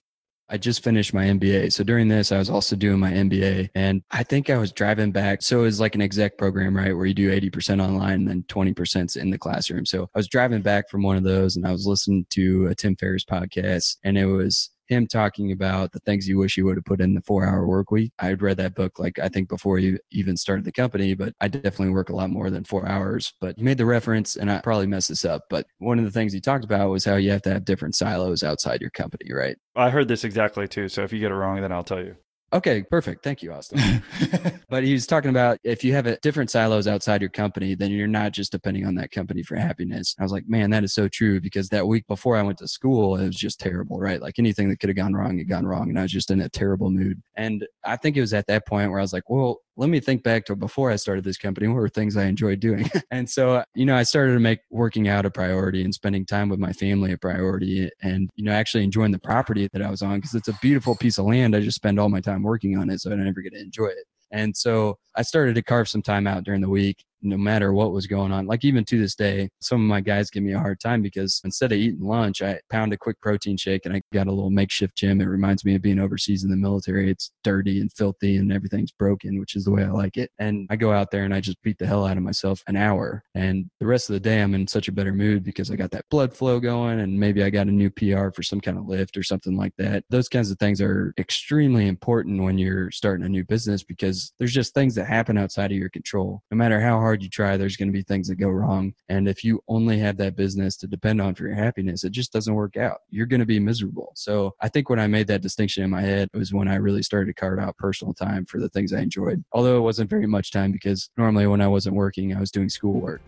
[0.50, 1.74] I just finished my MBA.
[1.74, 5.12] So during this, I was also doing my MBA and I think I was driving
[5.12, 5.42] back.
[5.42, 6.96] So it was like an exec program, right?
[6.96, 9.86] Where you do 80% online and then 20% in the classroom.
[9.86, 12.76] So I was driving back from one of those and I was listening to a
[12.76, 16.78] Tim Ferriss podcast and it was him talking about the things you wish you would
[16.78, 18.12] have put in the four hour work week.
[18.20, 21.34] I had read that book like I think before you even started the company, but
[21.42, 23.34] I definitely work a lot more than four hours.
[23.42, 25.44] But you made the reference and I probably messed this up.
[25.50, 27.96] But one of the things he talked about was how you have to have different
[27.96, 29.58] silos outside your company, right?
[29.76, 30.90] I heard this exactly too.
[30.90, 32.16] So if you get it wrong, then I'll tell you.
[32.54, 33.24] Okay, perfect.
[33.24, 34.04] Thank you, Austin.
[34.70, 37.92] but he was talking about if you have a different silos outside your company, then
[37.92, 40.16] you're not just depending on that company for happiness.
[40.20, 42.68] I was like, man, that is so true because that week before I went to
[42.68, 44.22] school, it was just terrible, right?
[44.22, 45.90] Like anything that could have gone wrong had gone wrong.
[45.90, 47.22] And I was just in a terrible mood.
[47.36, 50.00] And I think it was at that point where I was like, well, let me
[50.00, 51.68] think back to before I started this company.
[51.68, 52.90] What were things I enjoyed doing?
[53.12, 56.26] and so, uh, you know, I started to make working out a priority and spending
[56.26, 59.90] time with my family a priority and, you know, actually enjoying the property that I
[59.90, 61.56] was on because it's a beautiful piece of land.
[61.56, 63.02] I just spend all my time working on it.
[63.02, 64.06] So I never get to enjoy it.
[64.32, 67.92] And so I started to carve some time out during the week no matter what
[67.92, 68.46] was going on.
[68.46, 71.42] Like even to this day, some of my guys give me a hard time because
[71.44, 74.50] instead of eating lunch, I pound a quick protein shake and I got a little
[74.50, 75.22] makeshift gym.
[75.22, 77.10] It reminds me of being overseas in the military.
[77.10, 80.32] It's dirty and filthy and everything's broken, which is the way I like it.
[80.40, 82.76] And I go out there and I just beat the hell out of myself an
[82.76, 83.24] hour.
[83.34, 85.92] And the rest of the day, I'm in such a better mood because I got
[85.92, 88.88] that blood flow going and maybe I got a new PR for some kind of
[88.88, 90.04] lift or something like that.
[90.10, 94.54] Those kinds of things are extremely important when you're starting a new business because there's
[94.54, 96.42] just things that happen outside of your control.
[96.52, 98.94] No matter how hard hard you try, there's going to be things that go wrong.
[99.08, 102.34] And if you only have that business to depend on for your happiness, it just
[102.34, 102.98] doesn't work out.
[103.10, 104.12] You're going to be miserable.
[104.16, 107.04] So I think when I made that distinction in my head was when I really
[107.04, 109.46] started to carve out personal time for the things I enjoyed.
[109.54, 112.68] Although it wasn't very much time because normally when I wasn't working, I was doing
[112.68, 113.22] schoolwork.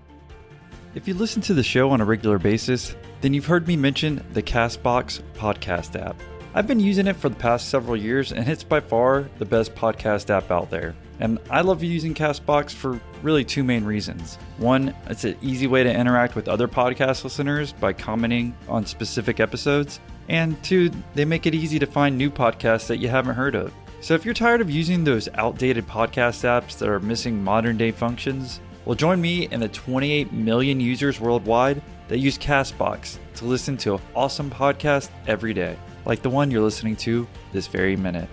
[0.94, 4.22] If you listen to the show on a regular basis, then you've heard me mention
[4.34, 6.20] the Castbox podcast app.
[6.54, 9.76] I've been using it for the past several years, and it's by far the best
[9.76, 10.94] podcast app out there.
[11.20, 14.36] And I love using Castbox for really two main reasons.
[14.58, 19.40] One, it's an easy way to interact with other podcast listeners by commenting on specific
[19.40, 20.00] episodes.
[20.30, 23.74] And two, they make it easy to find new podcasts that you haven't heard of.
[24.02, 27.92] So if you're tired of using those outdated podcast apps that are missing modern day
[27.92, 33.76] functions, well, join me and the 28 million users worldwide that use Castbox to listen
[33.78, 38.30] to awesome podcasts every day, like the one you're listening to this very minute.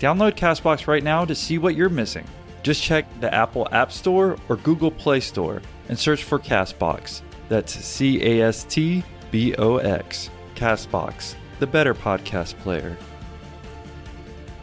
[0.00, 2.24] Download Castbox right now to see what you're missing.
[2.62, 7.20] Just check the Apple App Store or Google Play Store and search for Castbox.
[7.50, 10.30] That's C A S T B O X.
[10.54, 12.96] Castbox, the better podcast player.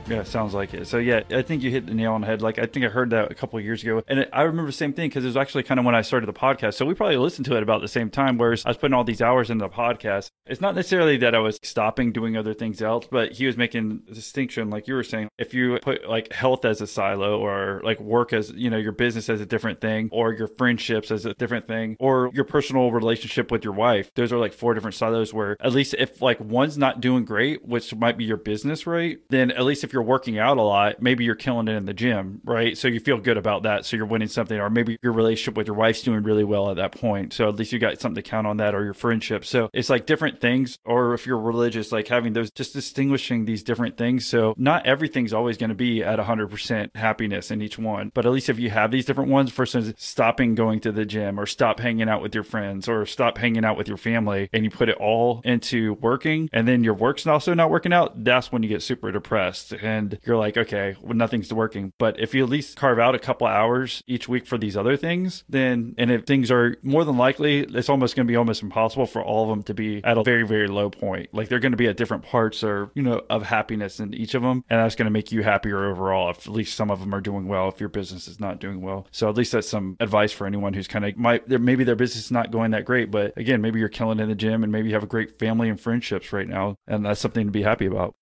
[0.09, 0.87] Yeah, sounds like it.
[0.87, 2.41] So yeah, I think you hit the nail on the head.
[2.41, 4.77] Like I think I heard that a couple years ago, and it, I remember the
[4.77, 6.75] same thing because it was actually kind of when I started the podcast.
[6.75, 8.37] So we probably listened to it about the same time.
[8.37, 10.29] Whereas I was putting all these hours into the podcast.
[10.45, 14.03] It's not necessarily that I was stopping doing other things else, but he was making
[14.09, 15.27] a distinction, like you were saying.
[15.37, 18.93] If you put like health as a silo, or like work as you know your
[18.93, 22.91] business as a different thing, or your friendships as a different thing, or your personal
[22.91, 25.33] relationship with your wife, those are like four different silos.
[25.33, 29.19] Where at least if like one's not doing great, which might be your business, right?
[29.29, 31.85] Then at least if you're you're working out a lot, maybe you're killing it in
[31.85, 32.77] the gym, right?
[32.77, 33.83] So you feel good about that.
[33.83, 36.75] So you're winning something, or maybe your relationship with your wife's doing really well at
[36.75, 37.33] that point.
[37.33, 39.43] So at least you got something to count on that, or your friendship.
[39.43, 43.63] So it's like different things, or if you're religious, like having those, just distinguishing these
[43.63, 44.27] different things.
[44.27, 48.31] So not everything's always going to be at 100% happiness in each one, but at
[48.31, 51.47] least if you have these different ones, for instance, stopping going to the gym, or
[51.47, 54.69] stop hanging out with your friends, or stop hanging out with your family, and you
[54.69, 58.61] put it all into working, and then your work's also not working out, that's when
[58.61, 61.93] you get super depressed and you're like, okay, well, nothing's working.
[61.97, 64.97] But if you at least carve out a couple hours each week for these other
[64.97, 68.61] things, then, and if things are more than likely, it's almost going to be almost
[68.61, 71.29] impossible for all of them to be at a very, very low point.
[71.33, 74.35] Like they're going to be at different parts or, you know, of happiness in each
[74.35, 74.63] of them.
[74.69, 77.21] And that's going to make you happier overall if at least some of them are
[77.21, 79.07] doing well, if your business is not doing well.
[79.11, 82.25] So at least that's some advice for anyone who's kind of might, maybe their business
[82.25, 84.89] is not going that great, but again, maybe you're killing in the gym and maybe
[84.89, 86.75] you have a great family and friendships right now.
[86.87, 88.15] And that's something to be happy about.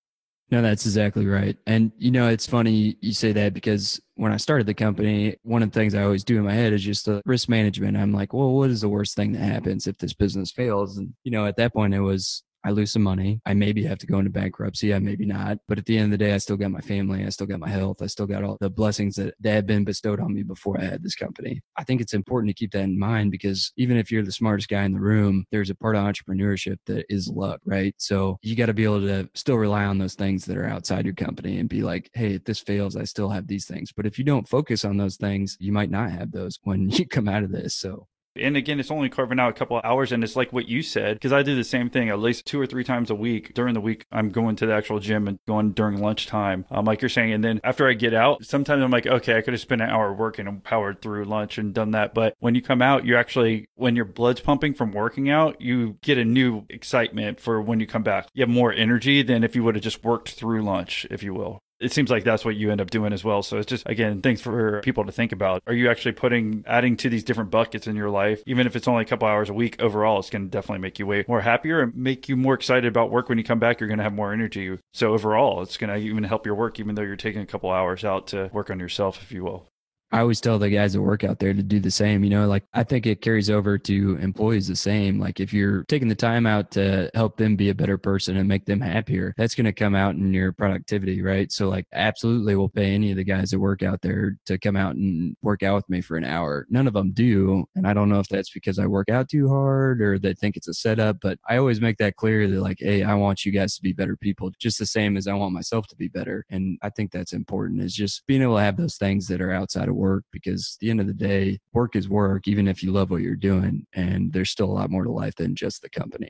[0.51, 1.57] No, that's exactly right.
[1.65, 5.63] And you know, it's funny you say that because when I started the company, one
[5.63, 7.97] of the things I always do in my head is just the risk management.
[7.97, 10.97] I'm like, well, what is the worst thing that happens if this business fails?
[10.97, 13.39] And you know, at that point it was I lose some money.
[13.45, 14.93] I maybe have to go into bankruptcy.
[14.93, 15.59] I maybe not.
[15.67, 17.23] But at the end of the day, I still got my family.
[17.23, 18.01] I still got my health.
[18.01, 20.85] I still got all the blessings that, that had been bestowed on me before I
[20.85, 21.61] had this company.
[21.77, 24.67] I think it's important to keep that in mind because even if you're the smartest
[24.67, 27.93] guy in the room, there's a part of entrepreneurship that is luck, right?
[27.97, 31.05] So you got to be able to still rely on those things that are outside
[31.05, 33.91] your company and be like, hey, if this fails, I still have these things.
[33.91, 37.05] But if you don't focus on those things, you might not have those when you
[37.05, 37.75] come out of this.
[37.75, 40.11] So and again, it's only carving out a couple of hours.
[40.11, 42.59] And it's like what you said, because I do the same thing at least two
[42.59, 43.53] or three times a week.
[43.53, 47.01] During the week, I'm going to the actual gym and going during lunchtime, um, like
[47.01, 47.33] you're saying.
[47.33, 49.89] And then after I get out, sometimes I'm like, okay, I could have spent an
[49.89, 52.13] hour working and powered through lunch and done that.
[52.13, 55.97] But when you come out, you actually, when your blood's pumping from working out, you
[56.01, 58.27] get a new excitement for when you come back.
[58.33, 61.33] You have more energy than if you would have just worked through lunch, if you
[61.33, 63.43] will it seems like that's what you end up doing as well.
[63.43, 65.61] So it's just again things for people to think about.
[65.67, 68.87] Are you actually putting adding to these different buckets in your life, even if it's
[68.87, 69.81] only a couple hours a week?
[69.81, 72.85] Overall, it's going to definitely make you way more happier and make you more excited
[72.85, 73.29] about work.
[73.29, 74.77] When you come back, you're going to have more energy.
[74.93, 77.71] So overall, it's going to even help your work, even though you're taking a couple
[77.71, 79.67] hours out to work on yourself, if you will.
[80.11, 82.23] I always tell the guys that work out there to do the same.
[82.23, 85.19] You know, like I think it carries over to employees the same.
[85.19, 88.47] Like if you're taking the time out to help them be a better person and
[88.47, 91.51] make them happier, that's going to come out in your productivity, right?
[91.51, 94.75] So, like, absolutely, we'll pay any of the guys that work out there to come
[94.75, 96.65] out and work out with me for an hour.
[96.69, 97.65] None of them do.
[97.75, 100.55] And I don't know if that's because I work out too hard or they think
[100.55, 103.51] it's a setup, but I always make that clear that, like, hey, I want you
[103.51, 106.45] guys to be better people, just the same as I want myself to be better.
[106.49, 109.51] And I think that's important is just being able to have those things that are
[109.51, 112.83] outside of work because at the end of the day, work is work, even if
[112.83, 113.85] you love what you're doing.
[113.93, 116.29] And there's still a lot more to life than just the company.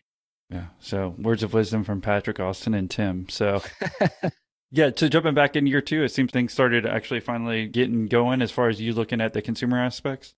[0.49, 0.68] Yeah.
[0.80, 3.28] So words of wisdom from Patrick, Austin, and Tim.
[3.30, 3.61] So.
[4.72, 8.41] Yeah, to jumping back in year two, it seems things started actually finally getting going
[8.41, 10.34] as far as you looking at the consumer aspects.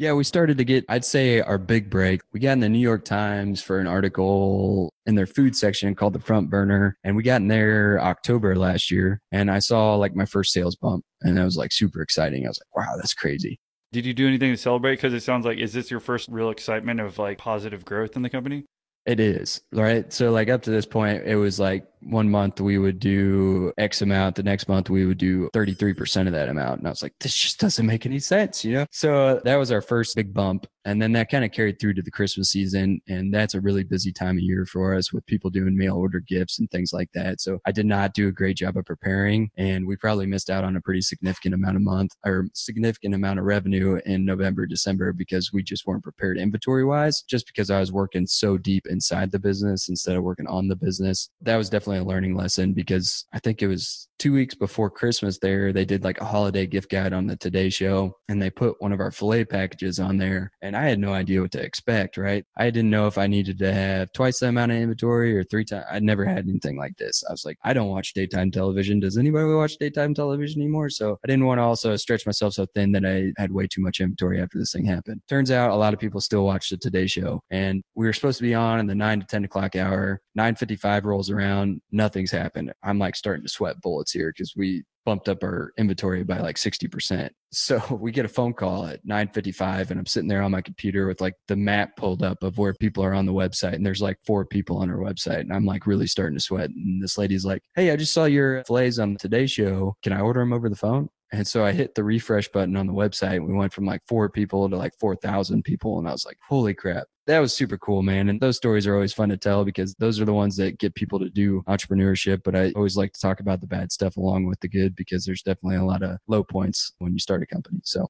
[0.00, 2.22] Yeah, we started to get, I'd say, our big break.
[2.32, 6.14] We got in the New York Times for an article in their food section called
[6.14, 6.96] The Front Burner.
[7.04, 9.20] And we got in there October last year.
[9.30, 11.04] And I saw like my first sales bump.
[11.20, 12.46] And that was like super exciting.
[12.46, 13.60] I was like, wow, that's crazy.
[13.92, 14.94] Did you do anything to celebrate?
[14.94, 18.22] Because it sounds like, is this your first real excitement of like positive growth in
[18.22, 18.64] the company?
[19.06, 20.12] It is, right?
[20.12, 24.02] So, like, up to this point, it was like one month we would do X
[24.02, 26.78] amount, the next month we would do 33% of that amount.
[26.78, 28.86] And I was like, this just doesn't make any sense, you know?
[28.90, 30.66] So that was our first big bump.
[30.86, 33.02] And then that kind of carried through to the Christmas season.
[33.06, 36.20] And that's a really busy time of year for us with people doing mail order
[36.20, 37.42] gifts and things like that.
[37.42, 39.50] So I did not do a great job of preparing.
[39.58, 43.38] And we probably missed out on a pretty significant amount of month or significant amount
[43.38, 47.78] of revenue in November, December because we just weren't prepared inventory wise, just because I
[47.78, 51.30] was working so deep inside the business instead of working on the business.
[51.40, 55.38] That was definitely a learning lesson because I think it was two weeks before Christmas
[55.38, 58.76] there, they did like a holiday gift guide on the Today Show and they put
[58.78, 60.52] one of our filet packages on there.
[60.60, 62.44] And I had no idea what to expect, right?
[62.58, 65.64] I didn't know if I needed to have twice the amount of inventory or three
[65.64, 65.86] times.
[65.90, 67.24] I'd never had anything like this.
[67.26, 69.00] I was like, I don't watch daytime television.
[69.00, 70.90] Does anybody watch daytime television anymore?
[70.90, 73.80] So I didn't want to also stretch myself so thin that I had way too
[73.80, 75.22] much inventory after this thing happened.
[75.30, 78.36] Turns out a lot of people still watch the Today Show and we were supposed
[78.36, 80.20] to be on in the nine to 10 o'clock hour.
[80.34, 81.80] 955 rolls around.
[81.90, 82.72] Nothing's happened.
[82.82, 86.56] I'm like starting to sweat bullets here because we bumped up our inventory by like
[86.56, 87.30] 60%.
[87.52, 91.08] So we get a phone call at 9:55 and I'm sitting there on my computer
[91.08, 94.00] with like the map pulled up of where people are on the website and there's
[94.00, 97.18] like four people on our website and I'm like really starting to sweat and this
[97.18, 99.96] lady's like, "Hey, I just saw your fillets on the Today show.
[100.04, 102.86] Can I order them over the phone?" And so I hit the refresh button on
[102.86, 103.46] the website.
[103.46, 105.98] We went from like four people to like 4,000 people.
[105.98, 107.06] And I was like, holy crap.
[107.26, 108.28] That was super cool, man.
[108.28, 110.96] And those stories are always fun to tell because those are the ones that get
[110.96, 112.42] people to do entrepreneurship.
[112.42, 115.24] But I always like to talk about the bad stuff along with the good because
[115.24, 117.78] there's definitely a lot of low points when you start a company.
[117.84, 118.08] So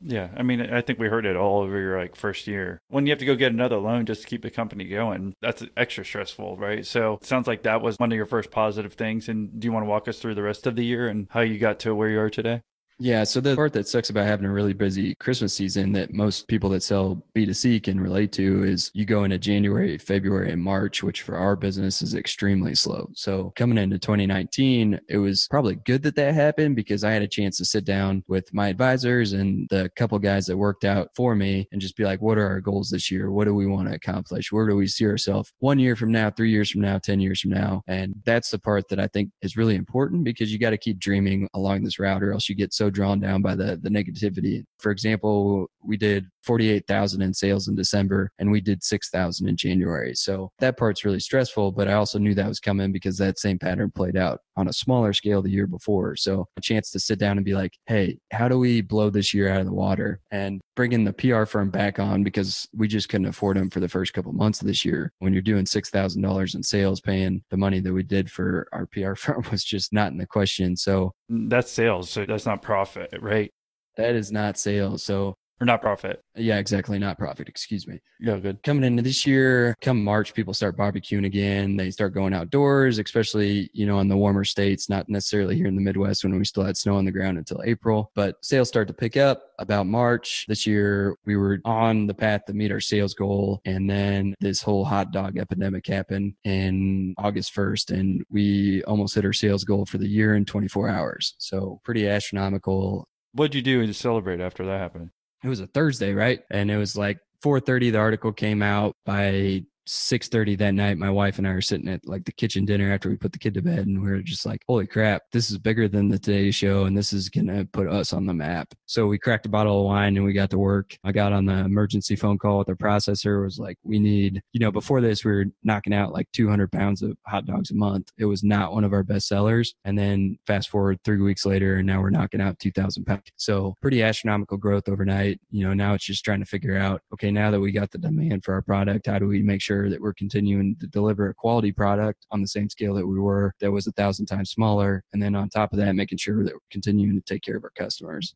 [0.00, 2.80] yeah, I mean, I think we heard it all over your like first year.
[2.88, 5.64] When you have to go get another loan just to keep the company going, that's
[5.76, 6.84] extra stressful, right?
[6.84, 9.28] So it sounds like that was one of your first positive things.
[9.28, 11.40] And do you want to walk us through the rest of the year and how
[11.40, 12.62] you got to where you are today?
[13.00, 13.24] Yeah.
[13.24, 16.70] So the part that sucks about having a really busy Christmas season that most people
[16.70, 21.22] that sell B2C can relate to is you go into January, February, and March, which
[21.22, 23.10] for our business is extremely slow.
[23.14, 27.28] So coming into 2019, it was probably good that that happened because I had a
[27.28, 31.34] chance to sit down with my advisors and the couple guys that worked out for
[31.34, 33.32] me and just be like, what are our goals this year?
[33.32, 34.52] What do we want to accomplish?
[34.52, 37.40] Where do we see ourselves one year from now, three years from now, 10 years
[37.40, 37.82] from now?
[37.88, 41.00] And that's the part that I think is really important because you got to keep
[41.00, 43.88] dreaming along this route or else you get so so drawn down by the the
[43.88, 44.64] negativity.
[44.78, 50.14] For example, we did 48,000 in sales in December and we did 6,000 in January.
[50.14, 53.58] So that part's really stressful, but I also knew that was coming because that same
[53.58, 56.16] pattern played out on a smaller scale the year before.
[56.16, 59.32] So a chance to sit down and be like, hey, how do we blow this
[59.34, 63.08] year out of the water and bringing the PR firm back on because we just
[63.08, 65.12] couldn't afford them for the first couple months of this year.
[65.18, 69.14] When you're doing $6,000 in sales, paying the money that we did for our PR
[69.16, 70.76] firm was just not in the question.
[70.76, 72.10] So that's sales.
[72.10, 73.50] So that's not profit, right?
[73.96, 75.04] That is not sales.
[75.04, 76.22] So or not profit.
[76.36, 76.98] Yeah, exactly.
[76.98, 77.48] Not profit.
[77.48, 77.98] Excuse me.
[78.20, 78.62] Yeah, good.
[78.62, 81.76] Coming into this year, come March, people start barbecuing again.
[81.76, 85.74] They start going outdoors, especially, you know, in the warmer states, not necessarily here in
[85.74, 88.10] the Midwest when we still had snow on the ground until April.
[88.14, 90.44] But sales start to pick up about March.
[90.48, 93.62] This year, we were on the path to meet our sales goal.
[93.64, 97.90] And then this whole hot dog epidemic happened in August 1st.
[97.90, 101.34] And we almost hit our sales goal for the year in 24 hours.
[101.38, 103.08] So pretty astronomical.
[103.32, 105.10] What'd you do to celebrate after that happened?
[105.44, 106.40] It was a Thursday, right?
[106.50, 111.38] And it was like 4:30 the article came out by 6:30 that night my wife
[111.38, 113.62] and I were sitting at like the kitchen dinner after we put the kid to
[113.62, 116.84] bed and we are just like holy crap this is bigger than the Today show
[116.84, 118.72] and this is to put us on the map.
[118.86, 120.96] So we cracked a bottle of wine and we got to work.
[121.04, 124.60] I got on the emergency phone call with the processor was like we need you
[124.60, 128.10] know before this we were knocking out like 200 pounds of hot dogs a month.
[128.16, 131.76] It was not one of our best sellers and then fast forward 3 weeks later
[131.76, 133.24] and now we're knocking out 2000 pounds.
[133.36, 135.40] So pretty astronomical growth overnight.
[135.50, 137.98] You know now it's just trying to figure out okay now that we got the
[137.98, 141.28] demand for our product how do we make sure sure that we're continuing to deliver
[141.28, 144.50] a quality product on the same scale that we were that was a thousand times
[144.50, 147.56] smaller and then on top of that making sure that we're continuing to take care
[147.56, 148.34] of our customers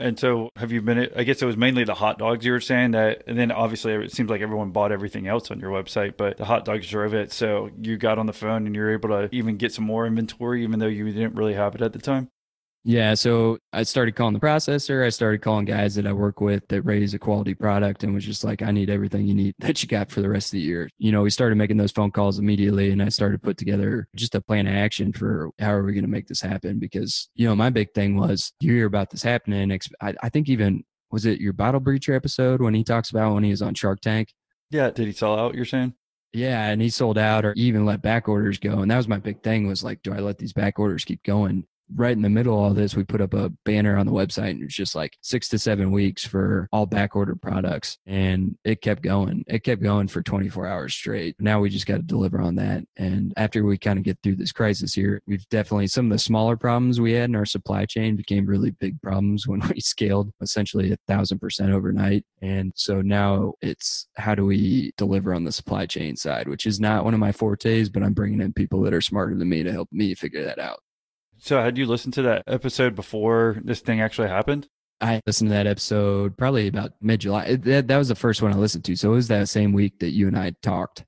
[0.00, 1.08] and so, have you been?
[1.16, 3.92] I guess it was mainly the hot dogs you were saying that, and then obviously
[3.94, 7.14] it seems like everyone bought everything else on your website, but the hot dogs drove
[7.14, 7.32] it.
[7.32, 10.62] So you got on the phone and you're able to even get some more inventory,
[10.62, 12.30] even though you didn't really have it at the time.
[12.88, 15.04] Yeah, so I started calling the processor.
[15.04, 18.24] I started calling guys that I work with that raise a quality product and was
[18.24, 20.60] just like, I need everything you need that you got for the rest of the
[20.60, 20.88] year.
[20.96, 24.34] You know, we started making those phone calls immediately and I started put together just
[24.34, 26.78] a plan of action for how are we going to make this happen?
[26.78, 29.78] Because, you know, my big thing was you hear about this happening.
[30.00, 33.44] I, I think even, was it your bottle breacher episode when he talks about when
[33.44, 34.32] he was on Shark Tank?
[34.70, 34.88] Yeah.
[34.88, 35.92] Did he sell out, you're saying?
[36.32, 38.78] Yeah, and he sold out or even let back orders go.
[38.78, 41.22] And that was my big thing was like, do I let these back orders keep
[41.22, 41.66] going?
[41.94, 44.50] Right in the middle of all this, we put up a banner on the website
[44.50, 47.98] and it was just like six to seven weeks for all back order products.
[48.06, 49.44] And it kept going.
[49.46, 51.36] It kept going for 24 hours straight.
[51.38, 52.84] Now we just got to deliver on that.
[52.96, 56.18] And after we kind of get through this crisis here, we've definitely some of the
[56.18, 60.32] smaller problems we had in our supply chain became really big problems when we scaled
[60.40, 62.24] essentially a thousand percent overnight.
[62.42, 66.80] And so now it's how do we deliver on the supply chain side, which is
[66.80, 69.62] not one of my fortes, but I'm bringing in people that are smarter than me
[69.62, 70.80] to help me figure that out.
[71.48, 74.68] So, had you listened to that episode before this thing actually happened?
[75.00, 77.56] I listened to that episode probably about mid July.
[77.56, 78.96] That, that was the first one I listened to.
[78.96, 81.06] So, it was that same week that you and I talked.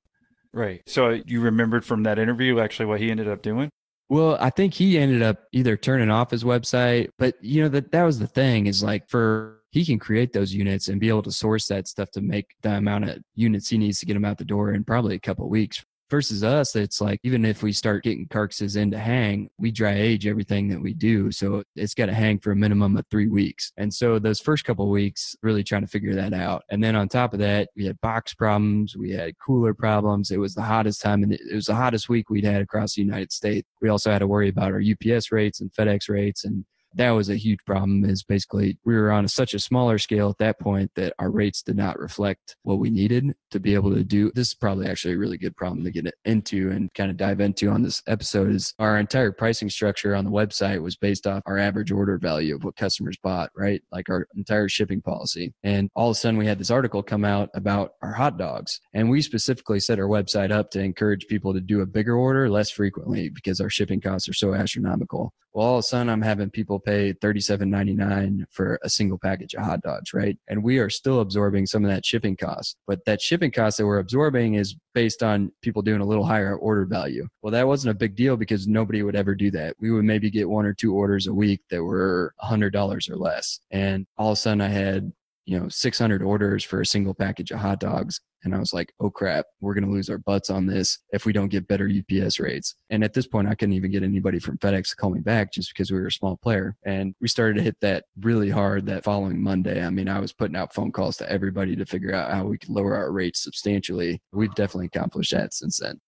[0.55, 0.81] Right.
[0.87, 3.69] So, you remembered from that interview actually what he ended up doing?
[4.09, 7.93] Well, I think he ended up either turning off his website, but you know that
[7.93, 11.23] that was the thing is like for he can create those units and be able
[11.25, 14.25] to source that stuff to make the amount of units he needs to get them
[14.25, 17.73] out the door in probably a couple weeks versus us it's like even if we
[17.73, 21.95] start getting carcasses in to hang we dry age everything that we do so it's
[21.95, 23.73] got to hang for a minimum of three weeks.
[23.77, 26.65] And so those first couple weeks really trying to figure that out.
[26.71, 30.31] And then on top of that we had box problems we had cooler problems.
[30.31, 33.03] It was the hottest time and it was the hottest week we'd had across the
[33.03, 33.69] united states.
[33.81, 36.65] We also had to worry about our ups rates and fedex rates and
[36.95, 40.31] that was a huge problem is basically we were on a, such a smaller scale
[40.31, 43.95] at that point that our rates did not reflect what we needed to be able
[43.95, 44.31] to do.
[44.35, 47.41] This is probably actually a really good problem to get into and kind of dive
[47.41, 51.43] into on this episode is our entire pricing structure on the website was based off
[51.47, 53.83] our average order value of what customers bought right?
[53.93, 55.53] Like our entire shipping policy.
[55.63, 58.81] And all of a sudden we had this article come out about our hot dogs.
[58.95, 62.49] And we specifically set our website up to encourage people to do a bigger order
[62.49, 65.33] less frequently because our shipping costs are so astronomical.
[65.53, 69.65] Well all of a sudden i'm having people pay $37.99 for a single package of
[69.65, 70.39] hot dogs, right?
[70.49, 72.77] And we are still absorbing some of that shipping cost.
[72.87, 76.57] But that shipping cost that we're absorbing is based on people doing a little higher
[76.57, 77.27] order value.
[77.43, 79.77] Well, that wasn't a big deal because nobody would ever do that.
[79.79, 83.61] We would maybe get one or two orders a week that were $100 or less.
[83.71, 85.13] And all of a sudden I had
[85.51, 88.21] you know 600 orders for a single package of hot dogs.
[88.45, 91.27] And i was like oh crap we're going to lose our butts on this if
[91.27, 92.77] we don't get better ups rates.
[92.89, 95.53] And at this point i couldn't even get anybody from fedex to call me back
[95.53, 96.77] just because we were a small player.
[96.85, 99.85] And we started to hit that really hard that following monday.
[99.85, 102.57] I mean i was putting out phone calls to everybody to figure out how we
[102.57, 104.23] could lower our rates substantially.
[104.33, 106.01] We've definitely accomplished that since then.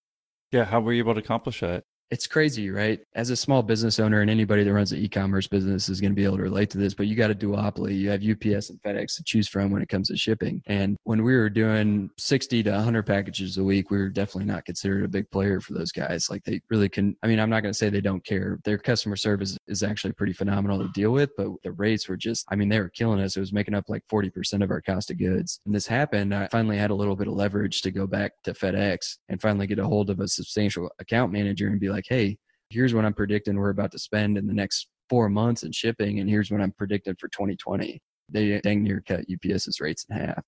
[0.52, 1.82] Yeah how were you able to accomplish that
[2.12, 3.00] it's crazy, right?
[3.14, 6.14] As a small business owner and anybody that runs an e-commerce business is going to
[6.14, 7.96] be able to relate to this, but you got a duopoly.
[7.98, 10.62] You have UPS and FedEx to choose from when it comes to shipping.
[10.66, 14.66] And when we were doing 60 to 100 packages a week, we were definitely not
[14.66, 16.28] considered a big player for those guys.
[16.28, 18.58] Like they really can, I mean, I'm not going to say they don't care.
[18.62, 22.44] Their customer service is actually pretty phenomenal to deal with, but the rates were just,
[22.50, 23.38] I mean, they were killing us.
[23.38, 25.60] It was making up like 40% of our cost of goods.
[25.64, 26.34] And this happened.
[26.34, 29.66] I finally had a little bit of leverage to go back to FedEx and finally
[29.66, 32.38] get a hold of a substantial account manager and be like, hey,
[32.70, 36.20] here's what I'm predicting we're about to spend in the next four months in shipping,
[36.20, 38.00] and here's what I'm predicting for 2020.
[38.28, 40.42] They dang near cut UPS's rates in half.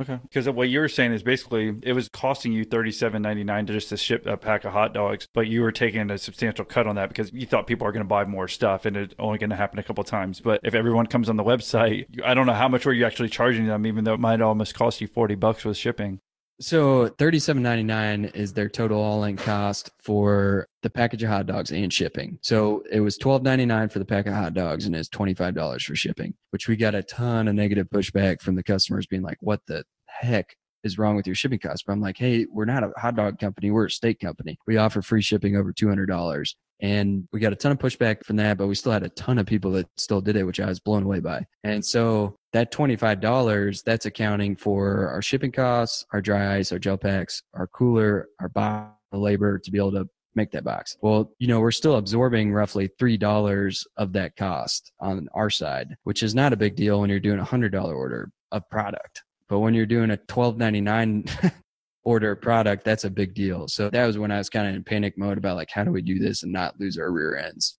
[0.00, 3.44] Okay, because what you were saying is basically it was costing you thirty seven ninety
[3.44, 6.16] nine to just to ship a pack of hot dogs, but you were taking a
[6.16, 8.96] substantial cut on that because you thought people are going to buy more stuff, and
[8.96, 10.40] it's only going to happen a couple times.
[10.40, 13.28] But if everyone comes on the website, I don't know how much were you actually
[13.28, 16.20] charging them, even though it might almost cost you forty bucks with shipping.
[16.62, 21.92] So thirty-seven ninety-nine is their total all-in cost for the package of hot dogs and
[21.92, 22.38] shipping.
[22.40, 25.82] So it was twelve ninety-nine for the pack of hot dogs, and it's twenty-five dollars
[25.82, 26.34] for shipping.
[26.50, 29.82] Which we got a ton of negative pushback from the customers, being like, "What the
[30.06, 30.54] heck
[30.84, 33.40] is wrong with your shipping costs?" But I'm like, "Hey, we're not a hot dog
[33.40, 33.72] company.
[33.72, 34.56] We're a steak company.
[34.64, 38.24] We offer free shipping over two hundred dollars." And we got a ton of pushback
[38.24, 40.60] from that, but we still had a ton of people that still did it, which
[40.60, 41.44] I was blown away by.
[41.64, 46.98] And so that $25, that's accounting for our shipping costs, our dry ice, our gel
[46.98, 50.96] packs, our cooler, our box the labor to be able to make that box.
[51.02, 56.22] Well, you know, we're still absorbing roughly $3 of that cost on our side, which
[56.22, 59.22] is not a big deal when you're doing a $100 order of product.
[59.48, 61.52] But when you're doing a $12.99
[62.04, 63.68] order product, that's a big deal.
[63.68, 65.92] So that was when I was kind of in panic mode about like, how do
[65.92, 67.78] we do this and not lose our rear ends?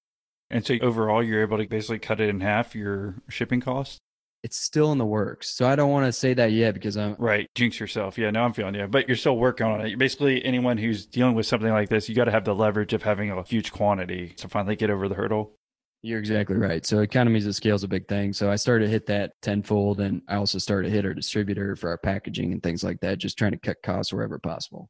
[0.49, 3.97] And so overall, you're able to basically cut it in half your shipping costs?
[4.43, 5.55] It's still in the works.
[5.55, 7.47] So I don't want to say that yet because I'm right.
[7.55, 8.17] Jinx yourself.
[8.17, 9.97] Yeah, now I'm feeling you, but you're still working on it.
[9.97, 13.03] Basically, anyone who's dealing with something like this, you got to have the leverage of
[13.03, 15.55] having a huge quantity to finally get over the hurdle.
[16.03, 16.85] You're exactly right.
[16.85, 18.33] So economies of scale is a big thing.
[18.33, 21.75] So I started to hit that tenfold, and I also started to hit our distributor
[21.77, 24.89] for our packaging and things like that, just trying to cut costs wherever possible.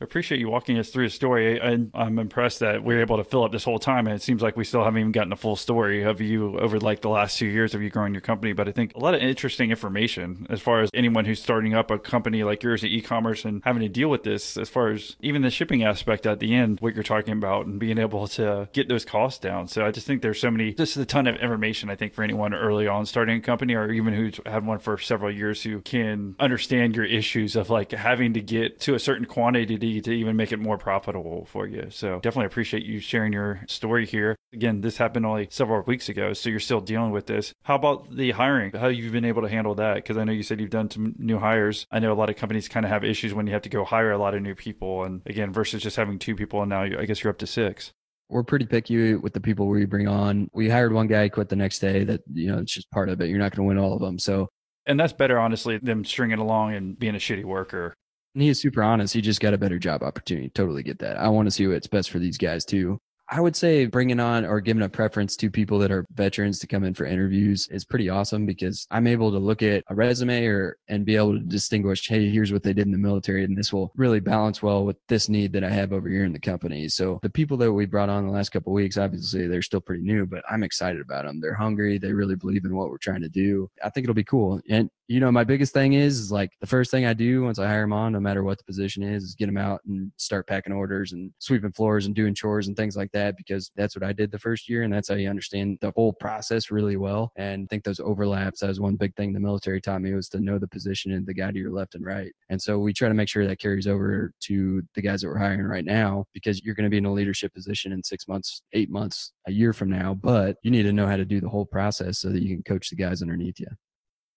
[0.00, 1.60] I appreciate you walking us through the story.
[1.60, 4.08] And I'm impressed that we are able to fill up this whole time.
[4.08, 6.80] And it seems like we still haven't even gotten a full story of you over
[6.80, 8.52] like the last two years of you growing your company.
[8.52, 11.92] But I think a lot of interesting information as far as anyone who's starting up
[11.92, 15.14] a company like yours in e-commerce and having to deal with this, as far as
[15.20, 18.68] even the shipping aspect at the end, what you're talking about and being able to
[18.72, 19.68] get those costs down.
[19.68, 22.24] So I just think there's so many, just a ton of information, I think, for
[22.24, 25.80] anyone early on starting a company or even who's had one for several years who
[25.82, 30.36] can understand your issues of like having to get to a certain quantity to even
[30.36, 31.88] make it more profitable for you.
[31.90, 34.36] So definitely appreciate you sharing your story here.
[34.52, 37.52] Again, this happened only several weeks ago, so you're still dealing with this.
[37.64, 38.72] How about the hiring?
[38.72, 39.96] How you've been able to handle that?
[39.96, 41.86] Because I know you said you've done some new hires.
[41.90, 43.84] I know a lot of companies kind of have issues when you have to go
[43.84, 46.82] hire a lot of new people, and again, versus just having two people, and now
[46.82, 47.92] I guess you're up to six
[48.28, 50.48] we're pretty picky with the people we bring on.
[50.52, 52.04] We hired one guy, quit the next day.
[52.04, 53.28] That you know, it's just part of it.
[53.28, 54.18] You're not going to win all of them.
[54.18, 54.48] So,
[54.86, 57.94] and that's better, honestly, than stringing along and being a shitty worker.
[58.34, 59.14] And he is super honest.
[59.14, 60.50] He just got a better job opportunity.
[60.50, 61.16] Totally get that.
[61.16, 62.98] I want to see what's best for these guys too.
[63.30, 66.66] I would say bringing on or giving a preference to people that are veterans to
[66.66, 70.44] come in for interviews is pretty awesome because I'm able to look at a resume
[70.44, 73.56] or and be able to distinguish, hey, here's what they did in the military, and
[73.56, 76.38] this will really balance well with this need that I have over here in the
[76.38, 76.86] company.
[76.90, 80.02] So the people that we brought on the last couple weeks, obviously they're still pretty
[80.02, 81.40] new, but I'm excited about them.
[81.40, 81.96] They're hungry.
[81.96, 83.70] They really believe in what we're trying to do.
[83.82, 84.60] I think it'll be cool.
[84.68, 87.58] And you know, my biggest thing is, is like the first thing I do once
[87.58, 90.10] I hire them on, no matter what the position is, is get them out and
[90.16, 93.94] start packing orders and sweeping floors and doing chores and things like that because that's
[93.94, 94.82] what I did the first year.
[94.82, 97.32] And that's how you understand the whole process really well.
[97.36, 100.30] And I think those overlaps, that was one big thing the military taught me was
[100.30, 102.32] to know the position and the guy to your left and right.
[102.48, 105.38] And so we try to make sure that carries over to the guys that we're
[105.38, 108.62] hiring right now because you're going to be in a leadership position in six months,
[108.72, 110.14] eight months, a year from now.
[110.14, 112.62] But you need to know how to do the whole process so that you can
[112.62, 113.66] coach the guys underneath you.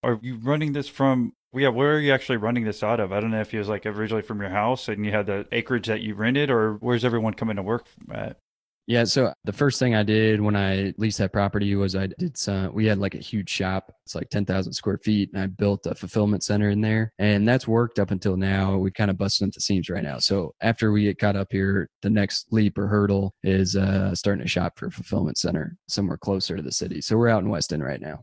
[0.02, 1.32] Are you running this from?
[1.52, 3.12] Yeah, where are you actually running this out of?
[3.12, 5.46] I don't know if it was like originally from your house and you had the
[5.50, 8.36] acreage that you rented, or where's everyone coming to work at?
[8.86, 12.38] Yeah, so the first thing I did when I leased that property was I did
[12.38, 12.72] some.
[12.72, 13.92] We had like a huge shop.
[14.06, 17.46] It's like ten thousand square feet, and I built a fulfillment center in there, and
[17.46, 18.78] that's worked up until now.
[18.78, 20.18] We kind of busted into seams right now.
[20.20, 24.44] So after we get caught up here, the next leap or hurdle is uh, starting
[24.44, 27.02] a shop for a fulfillment center somewhere closer to the city.
[27.02, 28.22] So we're out in Weston right now.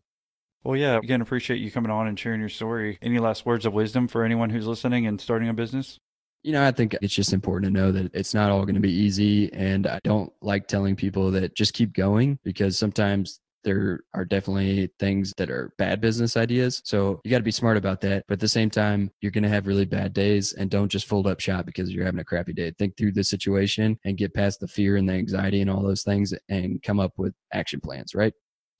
[0.65, 2.97] Well, yeah, again, appreciate you coming on and sharing your story.
[2.99, 5.99] Any last words of wisdom for anyone who's listening and starting a business?
[6.41, 8.81] You know, I think it's just important to know that it's not all going to
[8.81, 9.53] be easy.
[9.53, 14.89] And I don't like telling people that just keep going because sometimes there are definitely
[14.99, 16.81] things that are bad business ideas.
[16.83, 18.23] So you got to be smart about that.
[18.27, 21.05] But at the same time, you're going to have really bad days and don't just
[21.05, 22.71] fold up shop because you're having a crappy day.
[22.71, 26.03] Think through the situation and get past the fear and the anxiety and all those
[26.03, 28.33] things and come up with action plans, right?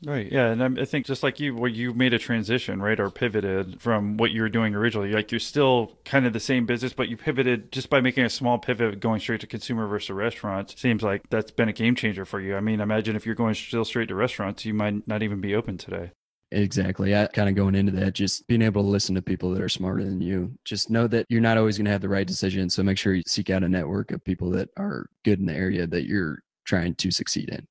[0.04, 0.30] Right.
[0.32, 0.48] Yeah.
[0.52, 4.18] And I think just like you, where you made a transition, right, or pivoted from
[4.18, 7.16] what you were doing originally, like you're still kind of the same business, but you
[7.18, 10.80] pivoted just by making a small pivot going straight to consumer versus restaurants.
[10.80, 12.56] Seems like that's been a game changer for you.
[12.56, 15.56] I mean, imagine if you're going still straight to restaurants, you might not even be
[15.56, 16.12] open today.
[16.52, 17.16] Exactly.
[17.16, 19.70] I kind of going into that, just being able to listen to people that are
[19.70, 20.54] smarter than you.
[20.66, 22.70] Just know that you're not always going to have the right decision.
[22.70, 25.56] So make sure you seek out a network of people that are good in the
[25.56, 27.66] area that you're trying to succeed in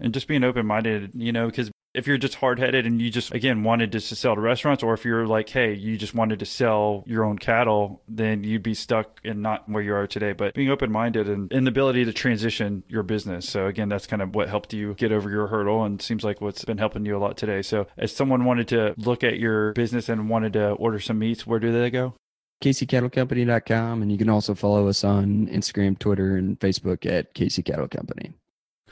[0.00, 3.10] and just being open minded, you know, because if you're just hard headed and you
[3.10, 6.14] just again wanted just to sell to restaurants, or if you're like, hey, you just
[6.14, 10.06] wanted to sell your own cattle, then you'd be stuck in not where you are
[10.06, 10.32] today.
[10.32, 13.48] But being open minded and, and the ability to transition your business.
[13.48, 16.40] So again, that's kind of what helped you get over your hurdle and seems like
[16.40, 17.62] what's been helping you a lot today.
[17.62, 21.46] So if someone wanted to look at your business and wanted to order some meats,
[21.46, 22.14] where do they go?
[22.62, 24.02] KCCattleCompany.com.
[24.02, 28.32] And you can also follow us on Instagram, Twitter, and Facebook at KC Cattle Company.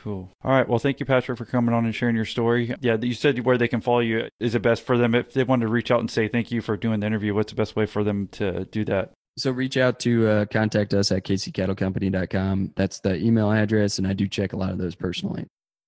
[0.03, 0.31] Cool.
[0.45, 0.69] All right.
[0.69, 2.75] Well, thank you, Patrick, for coming on and sharing your story.
[2.81, 4.29] Yeah, you said where they can follow you.
[4.39, 6.61] Is it best for them if they wanted to reach out and say thank you
[6.61, 7.35] for doing the interview?
[7.35, 9.13] What's the best way for them to do that?
[9.39, 12.73] So reach out to uh, contact us at kccattlecompany.com.
[12.75, 15.47] That's the email address, and I do check a lot of those personally.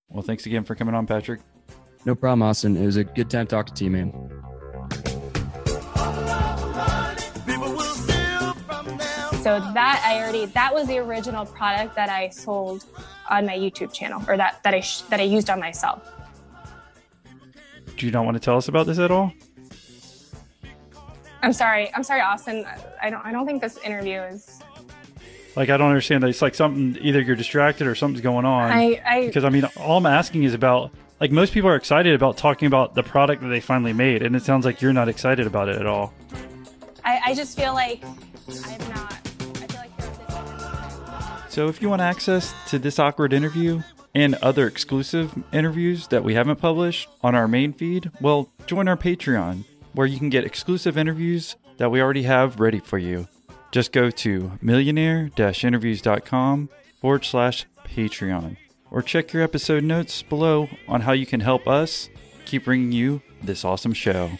[0.09, 1.41] Well, thanks again for coming on, Patrick.
[2.05, 2.77] No problem, Austin.
[2.77, 4.38] It was a good time talking to you, man.
[9.49, 12.84] So that I already that was the original product that I sold
[13.30, 16.07] on my YouTube channel or that that I sh- that I used on myself.
[17.96, 19.32] Do you not want to tell us about this at all?
[21.40, 21.90] I'm sorry.
[21.94, 22.66] I'm sorry, Austin.
[23.03, 24.61] I don't I don't think this interview is
[25.57, 28.70] like I don't understand that it's like something either you're distracted or something's going on.
[28.70, 30.90] I, I because I mean all I'm asking is about
[31.22, 34.36] like most people are excited about talking about the product that they finally made, and
[34.36, 36.12] it sounds like you're not excited about it at all.
[37.03, 38.05] I, I just feel like
[38.66, 39.18] I'm not
[41.59, 43.83] so if you want access to this awkward interview
[44.15, 48.97] and other exclusive interviews that we haven't published on our main feed, well, join our
[48.97, 53.27] Patreon where you can get exclusive interviews that we already have ready for you.
[53.73, 56.69] Just go to millionaire interviews.com
[57.01, 58.57] forward slash Patreon
[58.93, 62.09] or check your episode notes below on how you can help us
[62.45, 64.31] keep bringing you this awesome show.